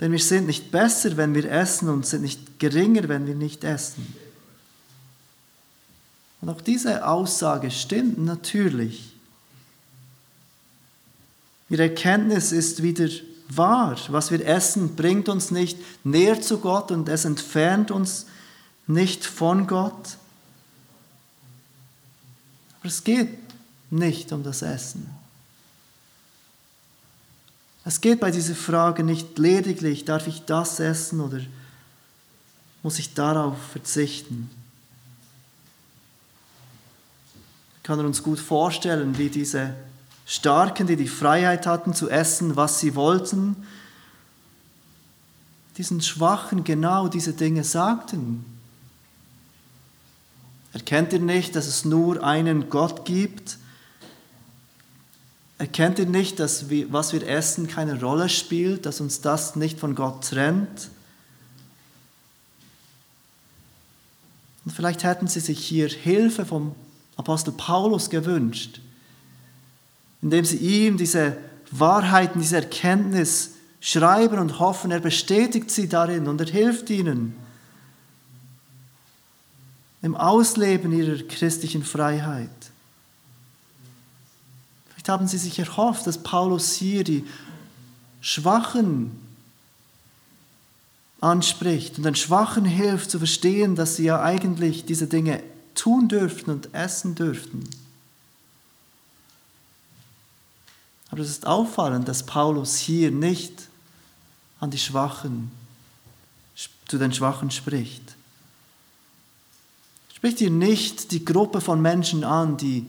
denn 0.00 0.12
wir 0.12 0.18
sind 0.18 0.46
nicht 0.46 0.70
besser, 0.70 1.16
wenn 1.16 1.34
wir 1.34 1.50
essen 1.50 1.88
und 1.88 2.06
sind 2.06 2.22
nicht 2.22 2.58
geringer, 2.58 3.08
wenn 3.08 3.26
wir 3.26 3.34
nicht 3.34 3.64
essen. 3.64 4.14
Und 6.40 6.50
auch 6.50 6.60
diese 6.60 7.06
Aussage 7.06 7.70
stimmt 7.70 8.18
natürlich. 8.18 9.14
Ihre 11.70 11.84
Erkenntnis 11.84 12.52
ist 12.52 12.82
wieder 12.82 13.08
wahr. 13.48 13.96
Was 14.08 14.30
wir 14.30 14.44
essen, 14.46 14.94
bringt 14.96 15.28
uns 15.28 15.50
nicht 15.50 15.78
näher 16.04 16.40
zu 16.40 16.58
Gott 16.58 16.90
und 16.90 17.08
es 17.08 17.24
entfernt 17.24 17.90
uns 17.90 18.26
nicht 18.86 19.24
von 19.24 19.66
Gott. 19.66 20.18
Aber 22.80 22.88
es 22.88 23.04
geht 23.04 23.38
nicht 23.90 24.32
um 24.32 24.42
das 24.42 24.60
Essen. 24.60 25.08
Es 27.84 28.00
geht 28.00 28.20
bei 28.20 28.30
dieser 28.30 28.54
Frage 28.54 29.04
nicht 29.04 29.38
lediglich, 29.38 30.04
darf 30.04 30.26
ich 30.26 30.44
das 30.44 30.80
essen 30.80 31.20
oder 31.20 31.40
muss 32.82 32.98
ich 32.98 33.14
darauf 33.14 33.56
verzichten? 33.72 34.50
Kann 37.82 37.98
er 37.98 38.06
uns 38.06 38.22
gut 38.22 38.38
vorstellen, 38.38 39.18
wie 39.18 39.28
diese 39.28 39.74
Starken, 40.26 40.86
die 40.86 40.96
die 40.96 41.08
Freiheit 41.08 41.66
hatten 41.66 41.92
zu 41.92 42.08
essen, 42.08 42.56
was 42.56 42.80
sie 42.80 42.94
wollten, 42.94 43.56
diesen 45.76 46.00
Schwachen 46.00 46.64
genau 46.64 47.08
diese 47.08 47.34
Dinge 47.34 47.64
sagten. 47.64 48.44
Erkennt 50.72 51.12
ihr 51.12 51.18
nicht, 51.18 51.54
dass 51.56 51.66
es 51.66 51.84
nur 51.84 52.24
einen 52.24 52.70
Gott 52.70 53.04
gibt? 53.04 53.58
Erkennt 55.58 55.98
ihr 55.98 56.06
nicht, 56.06 56.40
dass 56.40 56.68
wir, 56.68 56.92
was 56.92 57.12
wir 57.12 57.26
essen 57.26 57.68
keine 57.68 58.00
Rolle 58.00 58.28
spielt, 58.28 58.86
dass 58.86 59.00
uns 59.00 59.20
das 59.20 59.56
nicht 59.56 59.78
von 59.78 59.94
Gott 59.94 60.28
trennt? 60.28 60.90
Und 64.64 64.72
vielleicht 64.72 65.04
hätten 65.04 65.28
sie 65.28 65.40
sich 65.40 65.58
hier 65.58 65.88
Hilfe 65.88 66.44
vom 66.44 66.74
Apostel 67.16 67.52
Paulus 67.52 68.10
gewünscht 68.10 68.80
indem 70.24 70.46
sie 70.46 70.56
ihm 70.56 70.96
diese 70.96 71.36
Wahrheiten, 71.70 72.40
diese 72.40 72.56
Erkenntnis 72.56 73.56
schreiben 73.78 74.38
und 74.38 74.58
hoffen, 74.58 74.90
er 74.90 75.00
bestätigt 75.00 75.70
sie 75.70 75.86
darin 75.86 76.26
und 76.28 76.40
er 76.40 76.46
hilft 76.46 76.88
ihnen 76.88 77.36
im 80.00 80.16
Ausleben 80.16 80.92
ihrer 80.92 81.22
christlichen 81.24 81.82
Freiheit. 81.82 82.48
Vielleicht 85.04 85.20
haben 85.20 85.28
sie 85.28 85.36
sich 85.36 85.58
erhofft, 85.58 86.06
dass 86.06 86.16
Paulus 86.16 86.72
hier 86.72 87.04
die 87.04 87.26
Schwachen 88.22 89.10
anspricht 91.20 91.98
und 91.98 92.04
den 92.04 92.14
Schwachen 92.14 92.64
hilft 92.64 93.10
zu 93.10 93.18
verstehen, 93.18 93.76
dass 93.76 93.96
sie 93.96 94.04
ja 94.04 94.22
eigentlich 94.22 94.86
diese 94.86 95.06
Dinge 95.06 95.42
tun 95.74 96.08
dürften 96.08 96.52
und 96.52 96.72
essen 96.72 97.14
dürften. 97.14 97.68
Aber 101.10 101.20
es 101.20 101.28
ist 101.28 101.46
auffallend, 101.46 102.08
dass 102.08 102.24
Paulus 102.24 102.78
hier 102.78 103.10
nicht 103.10 103.68
an 104.58 104.70
die 104.70 104.78
Schwachen, 104.78 105.50
zu 106.88 106.96
den 106.96 107.12
Schwachen 107.12 107.50
spricht. 107.50 108.16
Spricht 110.14 110.38
hier 110.38 110.50
nicht 110.50 111.12
die 111.12 111.26
Gruppe 111.26 111.60
von 111.60 111.82
Menschen 111.82 112.24
an, 112.24 112.56
die 112.56 112.86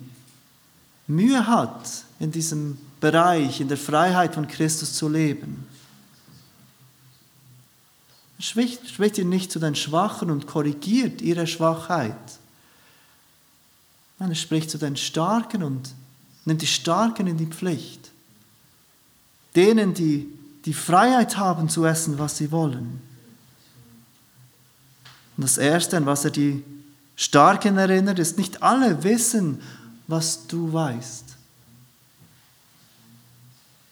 Mühe 1.07 1.45
hat, 1.45 2.03
in 2.19 2.31
diesem 2.31 2.77
Bereich, 2.99 3.61
in 3.61 3.67
der 3.67 3.77
Freiheit 3.77 4.33
von 4.33 4.47
Christus 4.47 4.93
zu 4.93 5.07
leben. 5.09 5.67
Spricht, 8.39 8.89
spricht 8.89 9.17
ihr 9.17 9.25
nicht 9.25 9.51
zu 9.51 9.59
den 9.59 9.75
Schwachen 9.75 10.29
und 10.29 10.47
korrigiert 10.47 11.21
ihre 11.21 11.47
Schwachheit. 11.47 12.17
Nein, 14.19 14.29
er 14.29 14.35
spricht 14.35 14.69
zu 14.69 14.77
den 14.77 14.97
Starken 14.97 15.63
und 15.63 15.93
nimmt 16.45 16.61
die 16.61 16.67
Starken 16.67 17.27
in 17.27 17.37
die 17.37 17.47
Pflicht. 17.47 18.11
Denen, 19.55 19.93
die 19.93 20.27
die 20.65 20.73
Freiheit 20.73 21.37
haben 21.37 21.69
zu 21.69 21.85
essen, 21.85 22.17
was 22.17 22.37
sie 22.37 22.51
wollen. 22.51 23.01
Und 25.37 25.43
das 25.43 25.57
Erste, 25.57 25.97
an 25.97 26.05
was 26.05 26.25
er 26.25 26.31
die 26.31 26.63
Starken 27.15 27.77
erinnert, 27.77 28.19
ist, 28.19 28.37
nicht 28.37 28.63
alle 28.63 29.03
wissen, 29.03 29.61
was 30.07 30.47
du 30.47 30.71
weißt. 30.71 31.35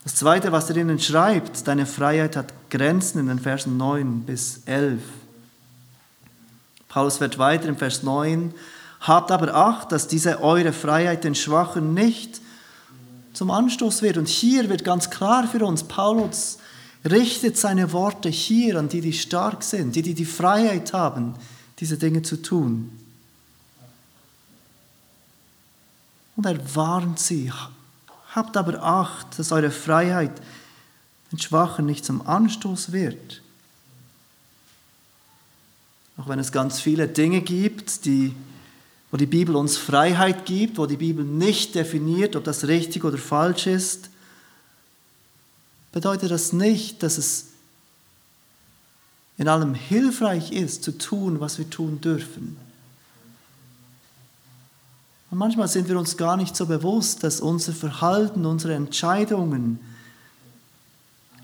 Das 0.04 0.16
Zweite, 0.16 0.52
was 0.52 0.70
er 0.70 0.76
ihnen 0.76 1.00
schreibt, 1.00 1.66
deine 1.68 1.86
Freiheit 1.86 2.36
hat 2.36 2.54
Grenzen 2.70 3.20
in 3.20 3.28
den 3.28 3.40
Versen 3.40 3.78
9 3.78 4.22
bis 4.22 4.62
11. 4.66 5.02
Paulus 6.90 7.22
wird 7.22 7.40
weiter 7.40 7.70
im 7.70 7.78
Vers 7.78 8.04
9, 8.04 8.54
habt 9.00 9.32
aber 9.32 9.56
Acht, 9.56 9.92
dass 9.92 10.08
diese 10.08 10.42
eure 10.42 10.74
Freiheit 10.74 11.24
den 11.24 11.36
Schwachen 11.36 11.94
nicht 11.94 12.42
zum 13.32 13.50
Anstoß 13.50 14.02
wird. 14.02 14.18
Und 14.18 14.28
hier 14.28 14.70
wird 14.70 14.84
ganz 14.84 15.10
klar 15.10 15.48
für 15.48 15.66
uns, 15.66 15.84
Paulus 15.84 16.60
richtet 17.10 17.58
seine 17.58 17.92
Worte 17.94 18.30
hier 18.30 18.78
an 18.78 18.90
die, 18.90 19.02
die 19.02 19.14
stark 19.14 19.64
sind, 19.64 19.96
die, 19.96 20.02
die 20.02 20.14
die 20.14 20.26
Freiheit 20.26 20.94
haben, 20.94 21.34
diese 21.80 21.98
Dinge 21.98 22.22
zu 22.22 22.42
tun. 22.42 22.92
Und 26.36 26.46
er 26.46 26.76
warnt 26.76 27.20
sie, 27.20 27.52
habt 28.32 28.58
aber 28.58 28.82
Acht, 28.82 29.38
dass 29.38 29.52
eure 29.52 29.72
Freiheit 29.72 30.42
den 31.32 31.40
Schwachen 31.40 31.86
nicht 31.86 32.06
zum 32.06 32.26
Anstoß 32.28 32.92
wird. 32.92 33.42
Auch 36.18 36.28
wenn 36.28 36.40
es 36.40 36.52
ganz 36.52 36.80
viele 36.80 37.08
Dinge 37.08 37.42
gibt, 37.42 38.06
die, 38.06 38.36
wo 39.12 39.18
die 39.18 39.26
Bibel 39.26 39.56
uns 39.56 39.78
Freiheit 39.78 40.46
gibt, 40.46 40.78
wo 40.78 40.86
die 40.86 40.98
Bibel 40.98 41.26
nicht 41.26 41.76
definiert, 41.76 42.36
ob 42.36 42.44
das 42.44 42.68
richtig 42.68 43.04
oder 43.04 43.18
falsch 43.18 43.68
ist, 43.68 44.10
bedeutet 45.92 46.32
das 46.32 46.54
nicht, 46.54 47.04
dass 47.04 47.18
es 47.18 47.48
in 49.38 49.48
allem 49.48 49.74
hilfreich 49.74 50.52
ist, 50.52 50.84
zu 50.84 50.98
tun, 50.98 51.40
was 51.40 51.58
wir 51.58 51.70
tun 51.70 52.00
dürfen. 52.02 52.58
Und 55.34 55.40
manchmal 55.40 55.68
sind 55.68 55.90
wir 55.90 55.98
uns 55.98 56.16
gar 56.16 56.38
nicht 56.38 56.56
so 56.56 56.68
bewusst, 56.68 57.24
dass 57.24 57.42
unser 57.42 57.74
Verhalten, 57.74 58.46
unsere 58.46 58.76
Entscheidungen 58.76 59.80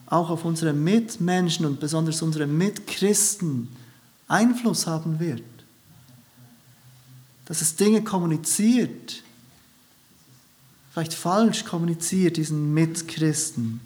auch 0.06 0.30
auf 0.30 0.45
unsere 0.45 0.73
Mitmenschen 0.73 1.65
und 1.65 1.80
besonders 1.80 2.21
unsere 2.21 2.45
Mitchristen 2.45 3.67
Einfluss 4.28 4.86
haben 4.86 5.19
wird. 5.19 5.41
Dass 7.45 7.62
es 7.62 7.78
Dinge 7.78 8.04
kommuniziert, 8.04 9.23
vielleicht 10.91 11.15
falsch 11.15 11.65
kommuniziert, 11.65 12.38
diesen 12.38 12.75
Mitchristen. 12.75 13.82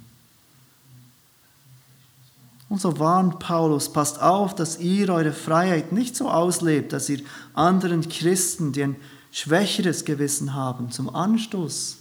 Und 2.67 2.81
so 2.81 2.99
warnt 2.99 3.39
Paulus, 3.39 3.93
passt 3.93 4.21
auf, 4.21 4.53
dass 4.53 4.81
ihr 4.81 5.07
eure 5.13 5.31
Freiheit 5.31 5.93
nicht 5.93 6.17
so 6.17 6.29
auslebt, 6.29 6.91
dass 6.91 7.07
ihr 7.07 7.21
anderen 7.53 8.09
Christen, 8.09 8.73
die 8.73 8.83
ein 8.83 8.95
schwächeres 9.33 10.05
Gewissen 10.05 10.53
haben, 10.53 10.91
zum 10.91 11.13
Anstoß 11.13 11.97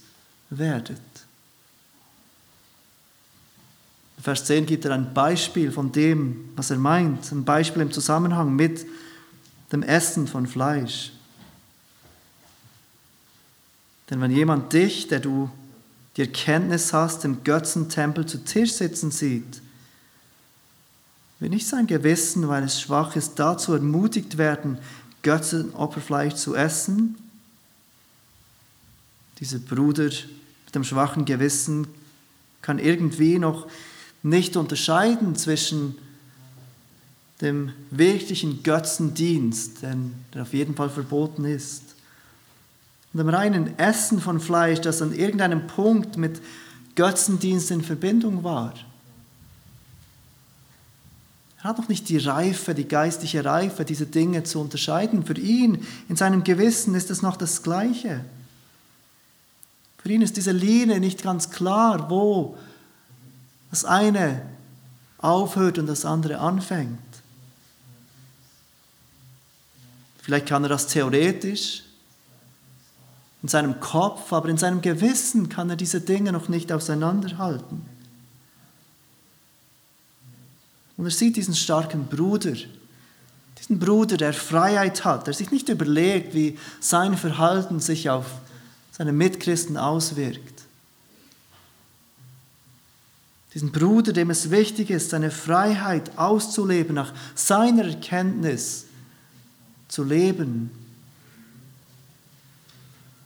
werdet. 0.50 1.00
Vers 4.20 4.44
10 4.44 4.66
gibt 4.66 4.84
er 4.84 4.92
ein 4.92 5.12
Beispiel 5.14 5.72
von 5.72 5.90
dem, 5.90 6.50
was 6.54 6.70
er 6.70 6.76
meint, 6.76 7.32
ein 7.32 7.44
Beispiel 7.44 7.82
im 7.82 7.90
Zusammenhang 7.90 8.54
mit 8.54 8.86
dem 9.72 9.82
Essen 9.82 10.28
von 10.28 10.46
Fleisch. 10.46 11.10
Denn 14.10 14.20
wenn 14.20 14.30
jemand 14.30 14.72
dich, 14.72 15.08
der 15.08 15.18
du 15.18 15.50
die 16.16 16.20
Erkenntnis 16.20 16.92
hast, 16.92 17.24
im 17.24 17.42
Götzentempel 17.42 18.26
zu 18.26 18.44
Tisch 18.44 18.74
sitzen 18.74 19.10
sieht, 19.10 19.62
will 21.40 21.48
nicht 21.48 21.66
sein 21.66 21.86
Gewissen, 21.86 22.46
weil 22.48 22.62
es 22.62 22.80
schwach 22.80 23.16
ist, 23.16 23.38
dazu 23.38 23.72
ermutigt 23.72 24.38
werden, 24.38 24.78
Götzenopferfleisch 25.22 26.34
zu 26.34 26.54
essen 26.54 27.16
dieser 29.42 29.58
Bruder 29.58 30.04
mit 30.04 30.74
dem 30.74 30.84
schwachen 30.84 31.24
Gewissen 31.24 31.88
kann 32.62 32.78
irgendwie 32.78 33.40
noch 33.40 33.66
nicht 34.22 34.56
unterscheiden 34.56 35.34
zwischen 35.34 35.98
dem 37.40 37.72
wirklichen 37.90 38.62
Götzendienst, 38.62 39.82
der 39.82 40.42
auf 40.42 40.54
jeden 40.54 40.76
Fall 40.76 40.90
verboten 40.90 41.44
ist, 41.44 41.82
und 43.12 43.18
dem 43.18 43.28
reinen 43.28 43.76
Essen 43.80 44.20
von 44.20 44.38
Fleisch, 44.38 44.80
das 44.80 45.02
an 45.02 45.12
irgendeinem 45.12 45.66
Punkt 45.66 46.16
mit 46.16 46.40
Götzendienst 46.94 47.72
in 47.72 47.82
Verbindung 47.82 48.44
war. 48.44 48.74
Er 51.62 51.70
hat 51.70 51.78
noch 51.78 51.88
nicht 51.88 52.08
die 52.08 52.18
Reife, 52.18 52.74
die 52.74 52.88
geistliche 52.88 53.44
Reife, 53.44 53.84
diese 53.84 54.06
Dinge 54.06 54.42
zu 54.42 54.60
unterscheiden. 54.60 55.24
Für 55.24 55.38
ihn, 55.38 55.86
in 56.08 56.16
seinem 56.16 56.42
Gewissen, 56.42 56.96
ist 56.96 57.10
es 57.10 57.22
noch 57.22 57.36
das 57.36 57.62
Gleiche. 57.62 58.24
Für 59.98 60.08
ihn 60.10 60.22
ist 60.22 60.36
diese 60.36 60.50
Linie 60.50 60.98
nicht 60.98 61.22
ganz 61.22 61.50
klar, 61.50 62.10
wo 62.10 62.56
das 63.70 63.84
eine 63.84 64.42
aufhört 65.18 65.78
und 65.78 65.86
das 65.86 66.04
andere 66.04 66.38
anfängt. 66.38 66.98
Vielleicht 70.20 70.46
kann 70.46 70.64
er 70.64 70.68
das 70.68 70.88
theoretisch 70.88 71.84
in 73.40 73.48
seinem 73.48 73.78
Kopf, 73.78 74.32
aber 74.32 74.48
in 74.48 74.58
seinem 74.58 74.82
Gewissen 74.82 75.48
kann 75.48 75.70
er 75.70 75.76
diese 75.76 76.00
Dinge 76.00 76.32
noch 76.32 76.48
nicht 76.48 76.72
auseinanderhalten. 76.72 77.91
Und 80.96 81.04
er 81.06 81.10
sieht 81.10 81.36
diesen 81.36 81.54
starken 81.54 82.06
Bruder, 82.06 82.54
diesen 83.58 83.78
Bruder, 83.78 84.16
der 84.16 84.32
Freiheit 84.32 85.04
hat, 85.04 85.26
der 85.26 85.34
sich 85.34 85.50
nicht 85.50 85.68
überlegt, 85.68 86.34
wie 86.34 86.58
sein 86.80 87.16
Verhalten 87.16 87.78
sich 87.78 88.10
auf 88.10 88.26
seine 88.90 89.12
Mitchristen 89.12 89.76
auswirkt. 89.76 90.62
Diesen 93.54 93.70
Bruder, 93.70 94.12
dem 94.12 94.30
es 94.30 94.50
wichtig 94.50 94.90
ist, 94.90 95.10
seine 95.10 95.30
Freiheit 95.30 96.18
auszuleben, 96.18 96.94
nach 96.94 97.12
seiner 97.34 97.84
Erkenntnis 97.84 98.86
zu 99.88 100.04
leben. 100.04 100.70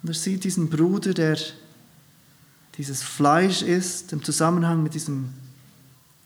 Und 0.03 0.11
er 0.11 0.15
sieht 0.15 0.45
diesen 0.45 0.69
Bruder, 0.69 1.15
der 1.15 1.39
dieses 2.77 3.03
Fleisch 3.03 3.63
ist, 3.63 4.13
im 4.13 4.23
Zusammenhang 4.23 4.83
mit 4.83 4.95
diesem 4.95 5.33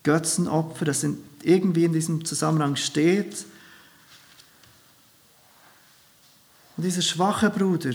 Götzenopfer, 0.03 0.87
das 0.87 1.05
irgendwie 1.42 1.85
in 1.85 1.92
diesem 1.92 2.24
Zusammenhang 2.24 2.76
steht. 2.76 3.44
Und 6.76 6.85
dieser 6.85 7.03
schwache 7.03 7.50
Bruder 7.50 7.92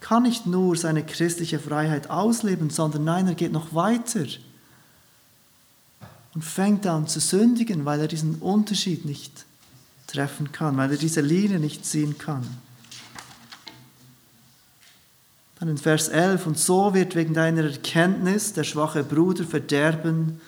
kann 0.00 0.24
nicht 0.24 0.46
nur 0.46 0.76
seine 0.76 1.04
christliche 1.04 1.58
Freiheit 1.58 2.10
ausleben, 2.10 2.70
sondern 2.70 3.04
nein, 3.04 3.28
er 3.28 3.34
geht 3.34 3.52
noch 3.52 3.74
weiter 3.74 4.26
und 6.34 6.44
fängt 6.44 6.86
an 6.86 7.06
zu 7.06 7.20
sündigen, 7.20 7.84
weil 7.84 8.00
er 8.00 8.08
diesen 8.08 8.36
Unterschied 8.36 9.04
nicht 9.04 9.44
treffen 10.06 10.52
kann, 10.52 10.76
weil 10.76 10.90
er 10.90 10.96
diese 10.96 11.20
Linie 11.20 11.58
nicht 11.58 11.84
ziehen 11.84 12.18
kann. 12.18 12.46
Dann 15.58 15.68
in 15.68 15.78
Vers 15.78 16.08
11, 16.08 16.46
und 16.46 16.58
so 16.58 16.92
wird 16.94 17.14
wegen 17.14 17.34
deiner 17.34 17.62
Erkenntnis 17.62 18.52
der 18.52 18.64
schwache 18.64 19.04
Bruder 19.04 19.44
verderben, 19.44 20.40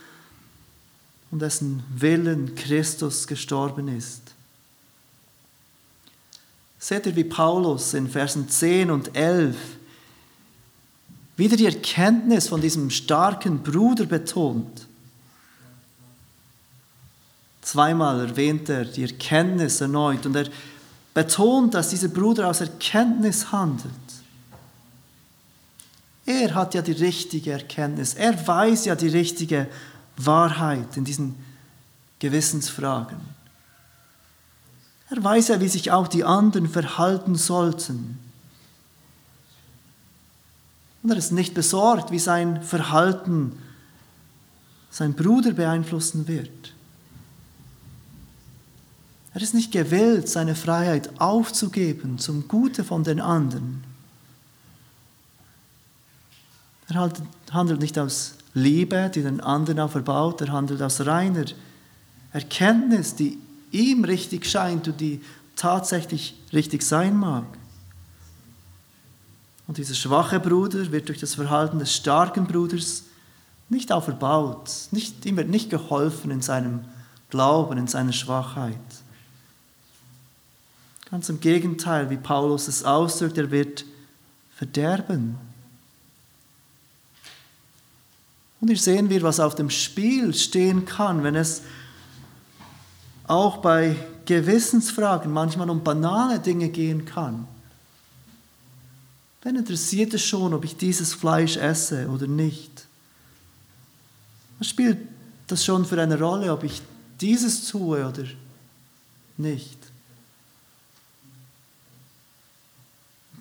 um 1.34 1.40
dessen 1.40 1.82
Willen 1.92 2.54
Christus 2.54 3.26
gestorben 3.26 3.88
ist. 3.88 4.22
Seht 6.78 7.06
ihr, 7.06 7.16
wie 7.16 7.24
Paulus 7.24 7.92
in 7.94 8.08
Versen 8.08 8.48
10 8.48 8.88
und 8.88 9.16
11 9.16 9.56
wieder 11.36 11.56
die 11.56 11.64
Erkenntnis 11.66 12.46
von 12.46 12.60
diesem 12.60 12.88
starken 12.88 13.64
Bruder 13.64 14.06
betont. 14.06 14.86
Zweimal 17.62 18.28
erwähnt 18.28 18.68
er 18.68 18.84
die 18.84 19.02
Erkenntnis 19.02 19.80
erneut 19.80 20.24
und 20.26 20.36
er 20.36 20.46
betont, 21.14 21.74
dass 21.74 21.88
dieser 21.88 22.08
Bruder 22.08 22.48
aus 22.48 22.60
Erkenntnis 22.60 23.50
handelt. 23.50 23.90
Er 26.26 26.54
hat 26.54 26.74
ja 26.74 26.82
die 26.82 26.92
richtige 26.92 27.50
Erkenntnis, 27.50 28.14
er 28.14 28.46
weiß 28.46 28.84
ja 28.84 28.94
die 28.94 29.08
richtige 29.08 29.66
Wahrheit 30.16 30.96
in 30.96 31.04
diesen 31.04 31.34
Gewissensfragen. 32.18 33.18
Er 35.10 35.22
weiß 35.22 35.48
ja, 35.48 35.60
wie 35.60 35.68
sich 35.68 35.90
auch 35.90 36.08
die 36.08 36.24
anderen 36.24 36.68
verhalten 36.68 37.34
sollten. 37.34 38.18
Und 41.02 41.10
er 41.10 41.16
ist 41.16 41.32
nicht 41.32 41.54
besorgt, 41.54 42.10
wie 42.10 42.18
sein 42.18 42.62
Verhalten 42.62 43.58
sein 44.90 45.14
Bruder 45.14 45.52
beeinflussen 45.52 46.28
wird. 46.28 46.72
Er 49.34 49.42
ist 49.42 49.52
nicht 49.52 49.72
gewillt, 49.72 50.28
seine 50.28 50.54
Freiheit 50.54 51.20
aufzugeben 51.20 52.18
zum 52.18 52.46
Gute 52.46 52.84
von 52.84 53.02
den 53.02 53.20
anderen. 53.20 53.82
Er 56.88 57.10
handelt 57.50 57.80
nicht 57.80 57.98
aus 57.98 58.34
Liebe, 58.54 59.10
die 59.12 59.22
den 59.22 59.40
anderen 59.40 59.80
auch 59.80 59.90
verbaut, 59.90 60.40
er 60.40 60.52
handelt 60.52 60.80
aus 60.80 61.04
reiner 61.04 61.44
Erkenntnis, 62.32 63.16
die 63.16 63.38
ihm 63.72 64.04
richtig 64.04 64.46
scheint 64.46 64.86
und 64.88 65.00
die 65.00 65.20
tatsächlich 65.56 66.36
richtig 66.52 66.82
sein 66.82 67.16
mag. 67.16 67.44
Und 69.66 69.78
dieser 69.78 69.94
schwache 69.94 70.40
Bruder 70.40 70.92
wird 70.92 71.08
durch 71.08 71.18
das 71.18 71.34
Verhalten 71.34 71.78
des 71.78 71.94
starken 71.94 72.46
Bruders 72.46 73.04
nicht 73.68 73.92
auch 73.92 74.04
verbaut, 74.04 74.70
nicht, 74.90 75.24
ihm 75.24 75.36
wird 75.36 75.48
nicht 75.48 75.70
geholfen 75.70 76.30
in 76.30 76.42
seinem 76.42 76.84
Glauben, 77.30 77.78
in 77.78 77.86
seiner 77.86 78.12
Schwachheit. 78.12 78.78
Ganz 81.10 81.28
im 81.28 81.40
Gegenteil, 81.40 82.10
wie 82.10 82.16
Paulus 82.16 82.68
es 82.68 82.84
ausdrückt, 82.84 83.38
er 83.38 83.50
wird 83.50 83.84
verderben. 84.54 85.38
Und 88.64 88.68
hier 88.68 88.78
sehen 88.78 89.10
wir, 89.10 89.20
was 89.20 89.40
auf 89.40 89.54
dem 89.54 89.68
Spiel 89.68 90.32
stehen 90.32 90.86
kann, 90.86 91.22
wenn 91.22 91.34
es 91.34 91.60
auch 93.26 93.58
bei 93.58 93.94
Gewissensfragen 94.24 95.30
manchmal 95.30 95.68
um 95.68 95.84
banale 95.84 96.38
Dinge 96.38 96.70
gehen 96.70 97.04
kann. 97.04 97.46
Wen 99.42 99.56
interessiert 99.56 100.14
es 100.14 100.22
schon, 100.22 100.54
ob 100.54 100.64
ich 100.64 100.78
dieses 100.78 101.12
Fleisch 101.12 101.58
esse 101.58 102.08
oder 102.08 102.26
nicht? 102.26 102.86
Was 104.58 104.68
spielt 104.68 104.96
das 105.46 105.62
schon 105.62 105.84
für 105.84 106.00
eine 106.00 106.18
Rolle, 106.18 106.50
ob 106.50 106.64
ich 106.64 106.80
dieses 107.20 107.68
tue 107.68 108.08
oder 108.08 108.24
nicht? 109.36 109.78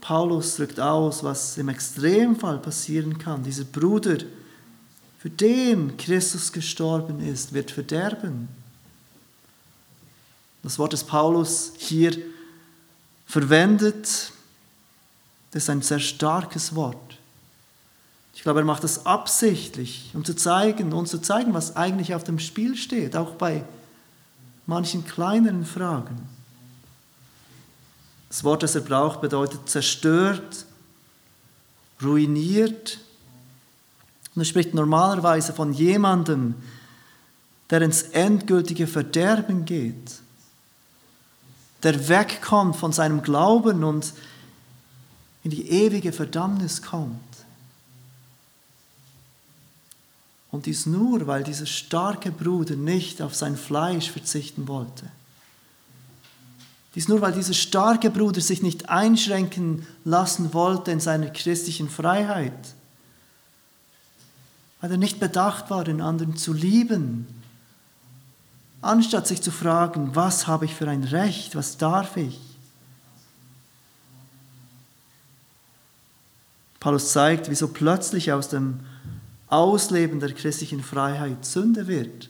Paulus 0.01 0.57
drückt 0.57 0.81
aus, 0.81 1.23
was 1.23 1.57
im 1.57 1.69
Extremfall 1.69 2.57
passieren 2.57 3.17
kann. 3.17 3.41
Dieser 3.41 3.63
Bruder, 3.63 4.17
für 5.23 5.29
den 5.29 5.95
Christus 5.95 6.51
gestorben 6.51 7.21
ist, 7.21 7.53
wird 7.53 7.71
verderben. 7.71 8.49
Das 10.63 10.77
Wort 10.77 10.91
des 10.91 11.05
Paulus 11.05 11.71
hier 11.77 12.17
verwendet, 13.25 14.33
ist 15.53 15.69
ein 15.69 15.81
sehr 15.81 15.99
starkes 15.99 16.75
Wort. 16.75 17.17
Ich 18.35 18.41
glaube, 18.41 18.59
er 18.59 18.65
macht 18.65 18.83
das 18.83 19.05
absichtlich, 19.05 20.11
um 20.13 20.25
zu 20.25 20.35
zeigen, 20.35 20.91
uns 20.91 21.11
zu 21.11 21.21
zeigen, 21.21 21.53
was 21.53 21.77
eigentlich 21.77 22.13
auf 22.13 22.25
dem 22.25 22.37
Spiel 22.37 22.75
steht, 22.75 23.15
auch 23.15 23.35
bei 23.35 23.63
manchen 24.65 25.05
kleineren 25.07 25.65
Fragen. 25.65 26.27
Das 28.27 28.43
Wort, 28.43 28.61
das 28.61 28.75
er 28.75 28.81
braucht, 28.81 29.21
bedeutet 29.21 29.69
zerstört, 29.69 30.65
ruiniert. 32.01 32.99
Und 34.35 34.41
er 34.41 34.45
spricht 34.45 34.73
normalerweise 34.73 35.53
von 35.53 35.73
jemandem, 35.73 36.55
der 37.69 37.81
ins 37.81 38.03
endgültige 38.03 38.87
Verderben 38.87 39.65
geht 39.65 40.23
der 41.83 42.07
wegkommt 42.07 42.77
von 42.77 42.93
seinem 42.93 43.21
Glauben 43.21 43.83
und 43.83 44.13
in 45.43 45.51
die 45.51 45.69
ewige 45.69 46.13
Verdammnis 46.13 46.81
kommt. 46.81 47.19
Und 50.49 50.65
dies 50.65 50.85
nur, 50.85 51.27
weil 51.27 51.43
dieser 51.43 51.65
starke 51.65 52.31
Bruder 52.31 52.75
nicht 52.75 53.21
auf 53.21 53.35
sein 53.35 53.57
Fleisch 53.57 54.09
verzichten 54.09 54.67
wollte. 54.67 55.11
Dies 56.95 57.07
nur, 57.07 57.21
weil 57.21 57.33
dieser 57.33 57.55
starke 57.55 58.11
Bruder 58.11 58.39
sich 58.39 58.61
nicht 58.61 58.87
einschränken 58.87 59.85
lassen 60.05 60.53
wollte 60.53 60.91
in 60.91 60.99
seiner 60.99 61.31
christlichen 61.31 61.89
Freiheit. 61.89 62.75
Weil 64.83 64.91
er 64.91 64.97
nicht 64.97 65.19
bedacht 65.19 65.71
war, 65.71 65.83
den 65.83 65.99
anderen 65.99 66.35
zu 66.35 66.53
lieben 66.53 67.25
anstatt 68.83 69.27
sich 69.27 69.41
zu 69.41 69.51
fragen, 69.51 70.15
was 70.15 70.45
habe 70.45 70.65
ich 70.65 70.75
für 70.75 70.87
ein 70.87 71.03
Recht, 71.03 71.55
was 71.55 71.77
darf 71.77 72.17
ich? 72.17 72.39
Paulus 76.79 77.13
zeigt, 77.13 77.49
wieso 77.49 77.69
plötzlich 77.69 78.33
aus 78.33 78.49
dem 78.49 78.81
Ausleben 79.47 80.19
der 80.19 80.33
christlichen 80.33 80.83
Freiheit 80.83 81.45
Sünde 81.45 81.87
wird. 81.87 82.29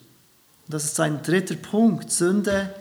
das 0.67 0.85
ist 0.85 0.95
sein 0.95 1.23
dritter 1.23 1.55
Punkt. 1.55 2.11
Sünde 2.11 2.73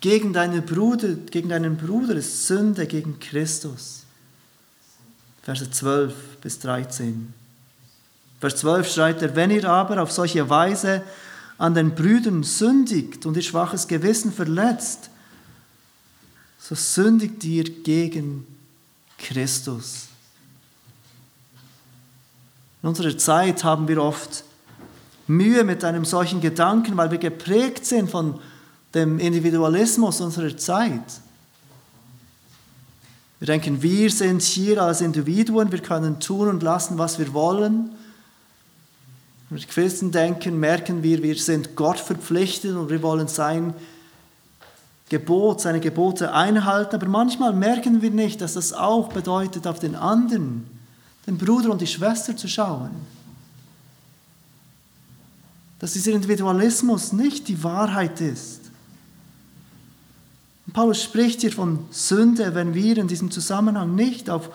gegen 0.00 0.32
deinen 0.32 0.64
Bruder, 0.64 1.14
gegen 1.14 1.48
deinen 1.48 1.76
Bruder 1.76 2.14
ist 2.14 2.46
Sünde 2.46 2.86
gegen 2.86 3.18
Christus. 3.18 4.04
Verse 5.42 5.68
12 5.68 6.14
bis 6.40 6.60
13. 6.60 7.34
Vers 8.40 8.56
12 8.56 8.92
schreibt 8.92 9.22
er, 9.22 9.34
wenn 9.34 9.50
ihr 9.50 9.68
aber 9.68 10.02
auf 10.02 10.12
solche 10.12 10.48
Weise 10.48 11.02
an 11.58 11.74
den 11.74 11.94
Brüdern 11.94 12.44
sündigt 12.44 13.26
und 13.26 13.36
ihr 13.36 13.42
schwaches 13.42 13.88
Gewissen 13.88 14.32
verletzt, 14.32 15.10
so 16.60 16.74
sündigt 16.74 17.42
ihr 17.44 17.64
gegen 17.64 18.46
Christus. 19.18 20.06
In 22.82 22.88
unserer 22.88 23.16
Zeit 23.18 23.64
haben 23.64 23.88
wir 23.88 24.00
oft 24.00 24.44
Mühe 25.26 25.64
mit 25.64 25.82
einem 25.82 26.04
solchen 26.04 26.40
Gedanken, 26.40 26.96
weil 26.96 27.10
wir 27.10 27.18
geprägt 27.18 27.84
sind 27.84 28.10
von 28.10 28.40
dem 28.94 29.18
Individualismus 29.18 30.20
unserer 30.20 30.56
Zeit. 30.56 31.20
Wir 33.40 33.46
denken, 33.46 33.82
wir 33.82 34.10
sind 34.10 34.42
hier 34.42 34.82
als 34.82 35.00
Individuen, 35.00 35.70
wir 35.70 35.80
können 35.80 36.18
tun 36.20 36.48
und 36.48 36.62
lassen, 36.62 36.98
was 36.98 37.18
wir 37.18 37.32
wollen. 37.34 37.90
Wenn 39.48 39.58
wir 39.58 39.66
Christen 39.66 40.10
denken, 40.10 40.60
merken 40.60 41.02
wir, 41.02 41.22
wir 41.22 41.36
sind 41.36 41.74
Gott 41.74 41.98
verpflichtet 41.98 42.76
und 42.76 42.90
wir 42.90 43.02
wollen 43.02 43.28
sein 43.28 43.74
Gebot, 45.08 45.62
seine 45.62 45.80
Gebote 45.80 46.34
einhalten. 46.34 46.96
Aber 46.96 47.08
manchmal 47.08 47.54
merken 47.54 48.02
wir 48.02 48.10
nicht, 48.10 48.42
dass 48.42 48.54
das 48.54 48.74
auch 48.74 49.08
bedeutet, 49.08 49.66
auf 49.66 49.78
den 49.78 49.94
anderen, 49.94 50.66
den 51.26 51.38
Bruder 51.38 51.70
und 51.70 51.80
die 51.80 51.86
Schwester 51.86 52.36
zu 52.36 52.46
schauen. 52.46 52.90
Dass 55.78 55.94
dieser 55.94 56.12
Individualismus 56.12 57.12
nicht 57.12 57.48
die 57.48 57.62
Wahrheit 57.62 58.20
ist. 58.20 58.60
Und 60.66 60.74
Paulus 60.74 61.02
spricht 61.02 61.40
hier 61.40 61.52
von 61.52 61.86
Sünde, 61.90 62.54
wenn 62.54 62.74
wir 62.74 62.98
in 62.98 63.08
diesem 63.08 63.30
Zusammenhang 63.30 63.94
nicht 63.94 64.28
auf 64.28 64.50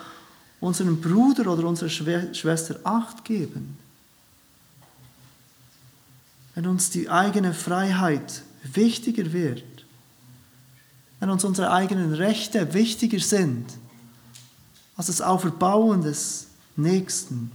unseren 0.60 1.02
Bruder 1.02 1.52
oder 1.52 1.68
unsere 1.68 1.90
Schwester 1.90 2.80
Acht 2.84 3.26
geben 3.26 3.80
wenn 6.56 6.68
uns 6.68 6.90
die 6.90 7.10
eigene 7.10 7.54
Freiheit 7.54 8.44
wichtiger 8.64 9.34
wird, 9.34 9.64
wenn 11.20 11.30
uns 11.30 11.44
unsere 11.44 11.72
eigenen 11.72 12.14
Rechte 12.14 12.74
wichtiger 12.74 13.20
sind 13.20 13.66
als 14.96 15.08
das 15.08 15.22
Auferbauen 15.22 16.02
des 16.02 16.48
Nächsten. 16.76 17.52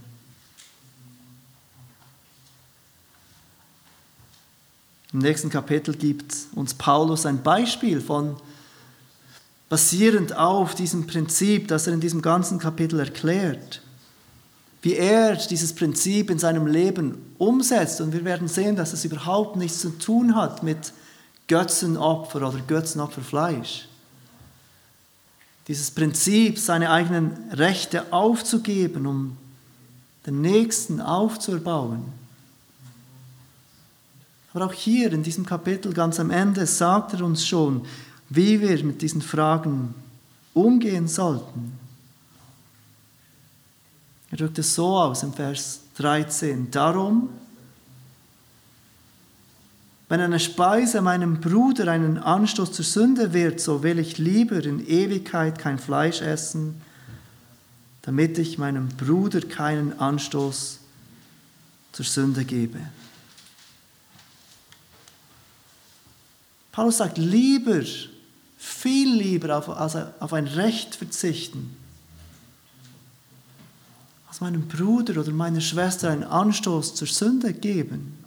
Im 5.11 5.19
nächsten 5.19 5.49
Kapitel 5.49 5.95
gibt 5.95 6.35
uns 6.53 6.73
Paulus 6.73 7.25
ein 7.25 7.41
Beispiel 7.41 7.99
von, 7.99 8.37
basierend 9.69 10.35
auf 10.35 10.75
diesem 10.75 11.07
Prinzip, 11.07 11.67
das 11.67 11.87
er 11.87 11.93
in 11.93 12.01
diesem 12.01 12.21
ganzen 12.21 12.59
Kapitel 12.59 12.99
erklärt 12.99 13.81
wie 14.81 14.93
er 14.93 15.35
dieses 15.35 15.73
Prinzip 15.73 16.29
in 16.29 16.39
seinem 16.39 16.67
Leben 16.67 17.33
umsetzt. 17.37 18.01
Und 18.01 18.13
wir 18.13 18.23
werden 18.23 18.47
sehen, 18.47 18.75
dass 18.75 18.93
es 18.93 19.05
überhaupt 19.05 19.55
nichts 19.55 19.79
zu 19.79 19.89
tun 19.97 20.35
hat 20.35 20.63
mit 20.63 20.93
Götzenopfer 21.47 22.47
oder 22.47 22.59
Götzenopferfleisch. 22.65 23.87
Dieses 25.67 25.91
Prinzip, 25.91 26.57
seine 26.57 26.89
eigenen 26.89 27.51
Rechte 27.51 28.11
aufzugeben, 28.11 29.05
um 29.05 29.37
den 30.25 30.41
Nächsten 30.41 31.01
aufzubauen. 31.01 32.05
Aber 34.53 34.65
auch 34.65 34.73
hier 34.73 35.11
in 35.13 35.23
diesem 35.23 35.45
Kapitel 35.45 35.93
ganz 35.93 36.19
am 36.19 36.31
Ende 36.31 36.65
sagt 36.65 37.13
er 37.13 37.23
uns 37.23 37.45
schon, 37.45 37.85
wie 38.29 38.61
wir 38.61 38.83
mit 38.83 39.01
diesen 39.01 39.21
Fragen 39.21 39.93
umgehen 40.53 41.07
sollten. 41.07 41.78
Er 44.31 44.37
drückt 44.37 44.59
es 44.59 44.75
so 44.75 44.97
aus 44.97 45.23
im 45.23 45.33
Vers 45.33 45.81
13. 45.95 46.69
Darum, 46.71 47.29
Wenn 50.09 50.21
eine 50.21 50.39
Speise 50.39 51.01
meinem 51.01 51.39
Bruder 51.39 51.91
einen 51.91 52.17
Anstoß 52.17 52.71
zur 52.71 52.83
Sünde 52.83 53.31
wird, 53.31 53.61
so 53.61 53.83
will 53.83 53.99
ich 53.99 54.17
lieber 54.17 54.63
in 54.65 54.85
Ewigkeit 54.85 55.59
kein 55.59 55.77
Fleisch 55.77 56.21
essen, 56.21 56.81
damit 58.01 58.39
ich 58.39 58.57
meinem 58.57 58.89
Bruder 58.89 59.41
keinen 59.41 59.99
Anstoß 59.99 60.79
zur 61.91 62.05
Sünde 62.05 62.43
gebe. 62.43 62.79
Paulus 66.71 66.97
sagt, 66.97 67.19
lieber, 67.19 67.83
viel 68.57 69.13
lieber 69.13 69.57
auf, 69.57 69.69
also 69.69 70.07
auf 70.19 70.33
ein 70.33 70.47
Recht 70.47 70.95
verzichten, 70.95 71.77
als 74.29 74.41
meinem 74.41 74.67
Bruder 74.67 75.19
oder 75.19 75.31
meiner 75.31 75.59
Schwester 75.59 76.11
einen 76.11 76.23
Anstoß 76.23 76.93
zur 76.93 77.07
Sünde 77.07 77.51
geben. 77.51 78.23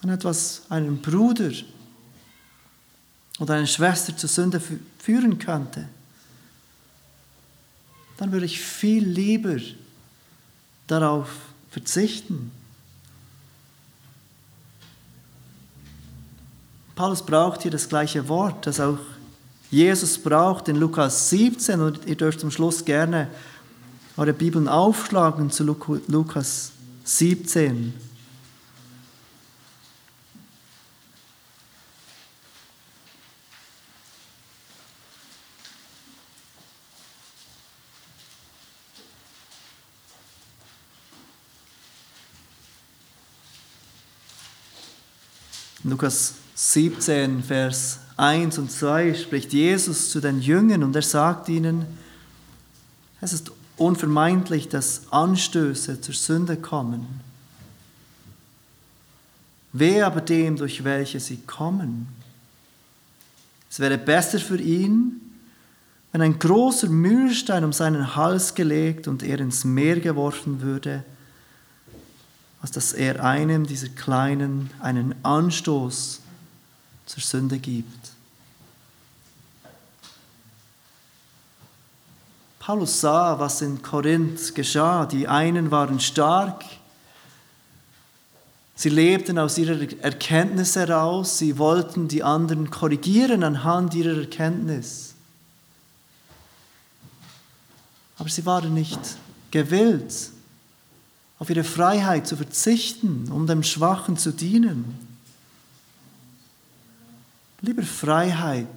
Wenn 0.00 0.10
etwas 0.10 0.62
einen 0.70 1.02
Bruder 1.02 1.52
oder 3.38 3.54
eine 3.54 3.66
Schwester 3.66 4.16
zur 4.16 4.30
Sünde 4.30 4.60
führen 4.98 5.38
könnte, 5.38 5.86
dann 8.16 8.32
würde 8.32 8.46
ich 8.46 8.58
viel 8.60 9.06
lieber 9.06 9.58
darauf 10.86 11.28
verzichten. 11.70 12.50
Paulus 16.94 17.24
braucht 17.24 17.62
hier 17.62 17.70
das 17.70 17.88
gleiche 17.88 18.28
Wort, 18.28 18.66
das 18.66 18.80
auch 18.80 18.98
Jesus 19.70 20.18
braucht 20.18 20.66
in 20.66 20.76
Lukas 20.76 21.30
17 21.30 21.80
und 21.80 22.06
ihr 22.06 22.16
dürft 22.16 22.40
zum 22.40 22.50
Schluss 22.50 22.84
gerne 22.84 23.28
eure 24.16 24.32
Bibeln 24.32 24.66
aufschlagen 24.66 25.50
zu 25.50 25.64
Lukas 26.08 26.72
17. 27.04 27.94
Lukas 45.84 46.34
17, 46.54 47.42
Vers 47.42 48.00
1 48.20 48.58
und 48.58 48.70
2 48.70 49.14
spricht 49.14 49.54
Jesus 49.54 50.10
zu 50.10 50.20
den 50.20 50.42
Jüngern 50.42 50.82
und 50.82 50.94
er 50.94 51.02
sagt 51.02 51.48
ihnen, 51.48 51.86
es 53.22 53.32
ist 53.32 53.50
unvermeidlich, 53.78 54.68
dass 54.68 55.10
Anstöße 55.10 56.02
zur 56.02 56.14
Sünde 56.14 56.58
kommen. 56.58 57.06
Wer 59.72 60.06
aber 60.06 60.20
dem, 60.20 60.56
durch 60.56 60.84
welche 60.84 61.18
sie 61.18 61.38
kommen? 61.38 62.08
Es 63.70 63.80
wäre 63.80 63.96
besser 63.96 64.38
für 64.38 64.60
ihn, 64.60 65.20
wenn 66.12 66.20
ein 66.20 66.38
großer 66.38 66.88
Mühlstein 66.88 67.64
um 67.64 67.72
seinen 67.72 68.16
Hals 68.16 68.54
gelegt 68.54 69.08
und 69.08 69.22
er 69.22 69.40
ins 69.40 69.64
Meer 69.64 69.98
geworfen 69.98 70.60
würde, 70.60 71.04
als 72.60 72.72
dass 72.72 72.92
er 72.92 73.24
einem 73.24 73.64
dieser 73.66 73.88
Kleinen 73.88 74.70
einen 74.80 75.14
Anstoß 75.24 76.20
zur 77.06 77.22
Sünde 77.22 77.58
gibt. 77.58 78.10
Paulus 82.60 83.00
sah, 83.00 83.38
was 83.38 83.62
in 83.62 83.82
Korinth 83.82 84.54
geschah. 84.54 85.06
Die 85.06 85.26
einen 85.26 85.70
waren 85.70 85.98
stark, 85.98 86.62
sie 88.76 88.90
lebten 88.90 89.38
aus 89.38 89.58
ihrer 89.58 89.80
Erkenntnis 90.02 90.76
heraus, 90.76 91.38
sie 91.38 91.58
wollten 91.58 92.06
die 92.06 92.22
anderen 92.22 92.70
korrigieren 92.70 93.42
anhand 93.42 93.94
ihrer 93.94 94.20
Erkenntnis. 94.20 95.14
Aber 98.18 98.28
sie 98.28 98.44
waren 98.44 98.74
nicht 98.74 99.00
gewillt, 99.50 100.30
auf 101.38 101.48
ihre 101.48 101.64
Freiheit 101.64 102.26
zu 102.26 102.36
verzichten, 102.36 103.32
um 103.32 103.46
dem 103.46 103.62
Schwachen 103.62 104.18
zu 104.18 104.30
dienen. 104.30 105.09
Lieber 107.62 107.82
Freiheit 107.82 108.68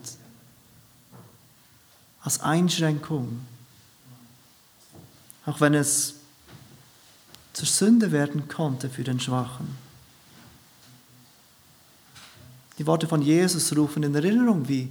als 2.22 2.42
Einschränkung, 2.42 3.46
auch 5.46 5.60
wenn 5.62 5.74
es 5.74 6.16
zur 7.54 7.68
Sünde 7.68 8.12
werden 8.12 8.48
konnte 8.48 8.90
für 8.90 9.04
den 9.04 9.20
Schwachen. 9.20 9.78
Die 12.78 12.88
Worte 12.88 13.08
von 13.08 13.22
Jesus 13.22 13.76
rufen 13.76 14.04
in 14.04 14.16
Erinnerung, 14.16 14.68
wie 14.68 14.90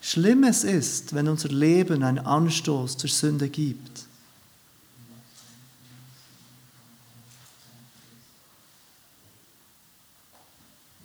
schlimm 0.00 0.44
es 0.44 0.64
ist, 0.64 1.14
wenn 1.14 1.28
unser 1.28 1.48
Leben 1.48 2.02
einen 2.02 2.18
Anstoß 2.18 2.98
zur 2.98 3.08
Sünde 3.08 3.48
gibt. 3.48 4.06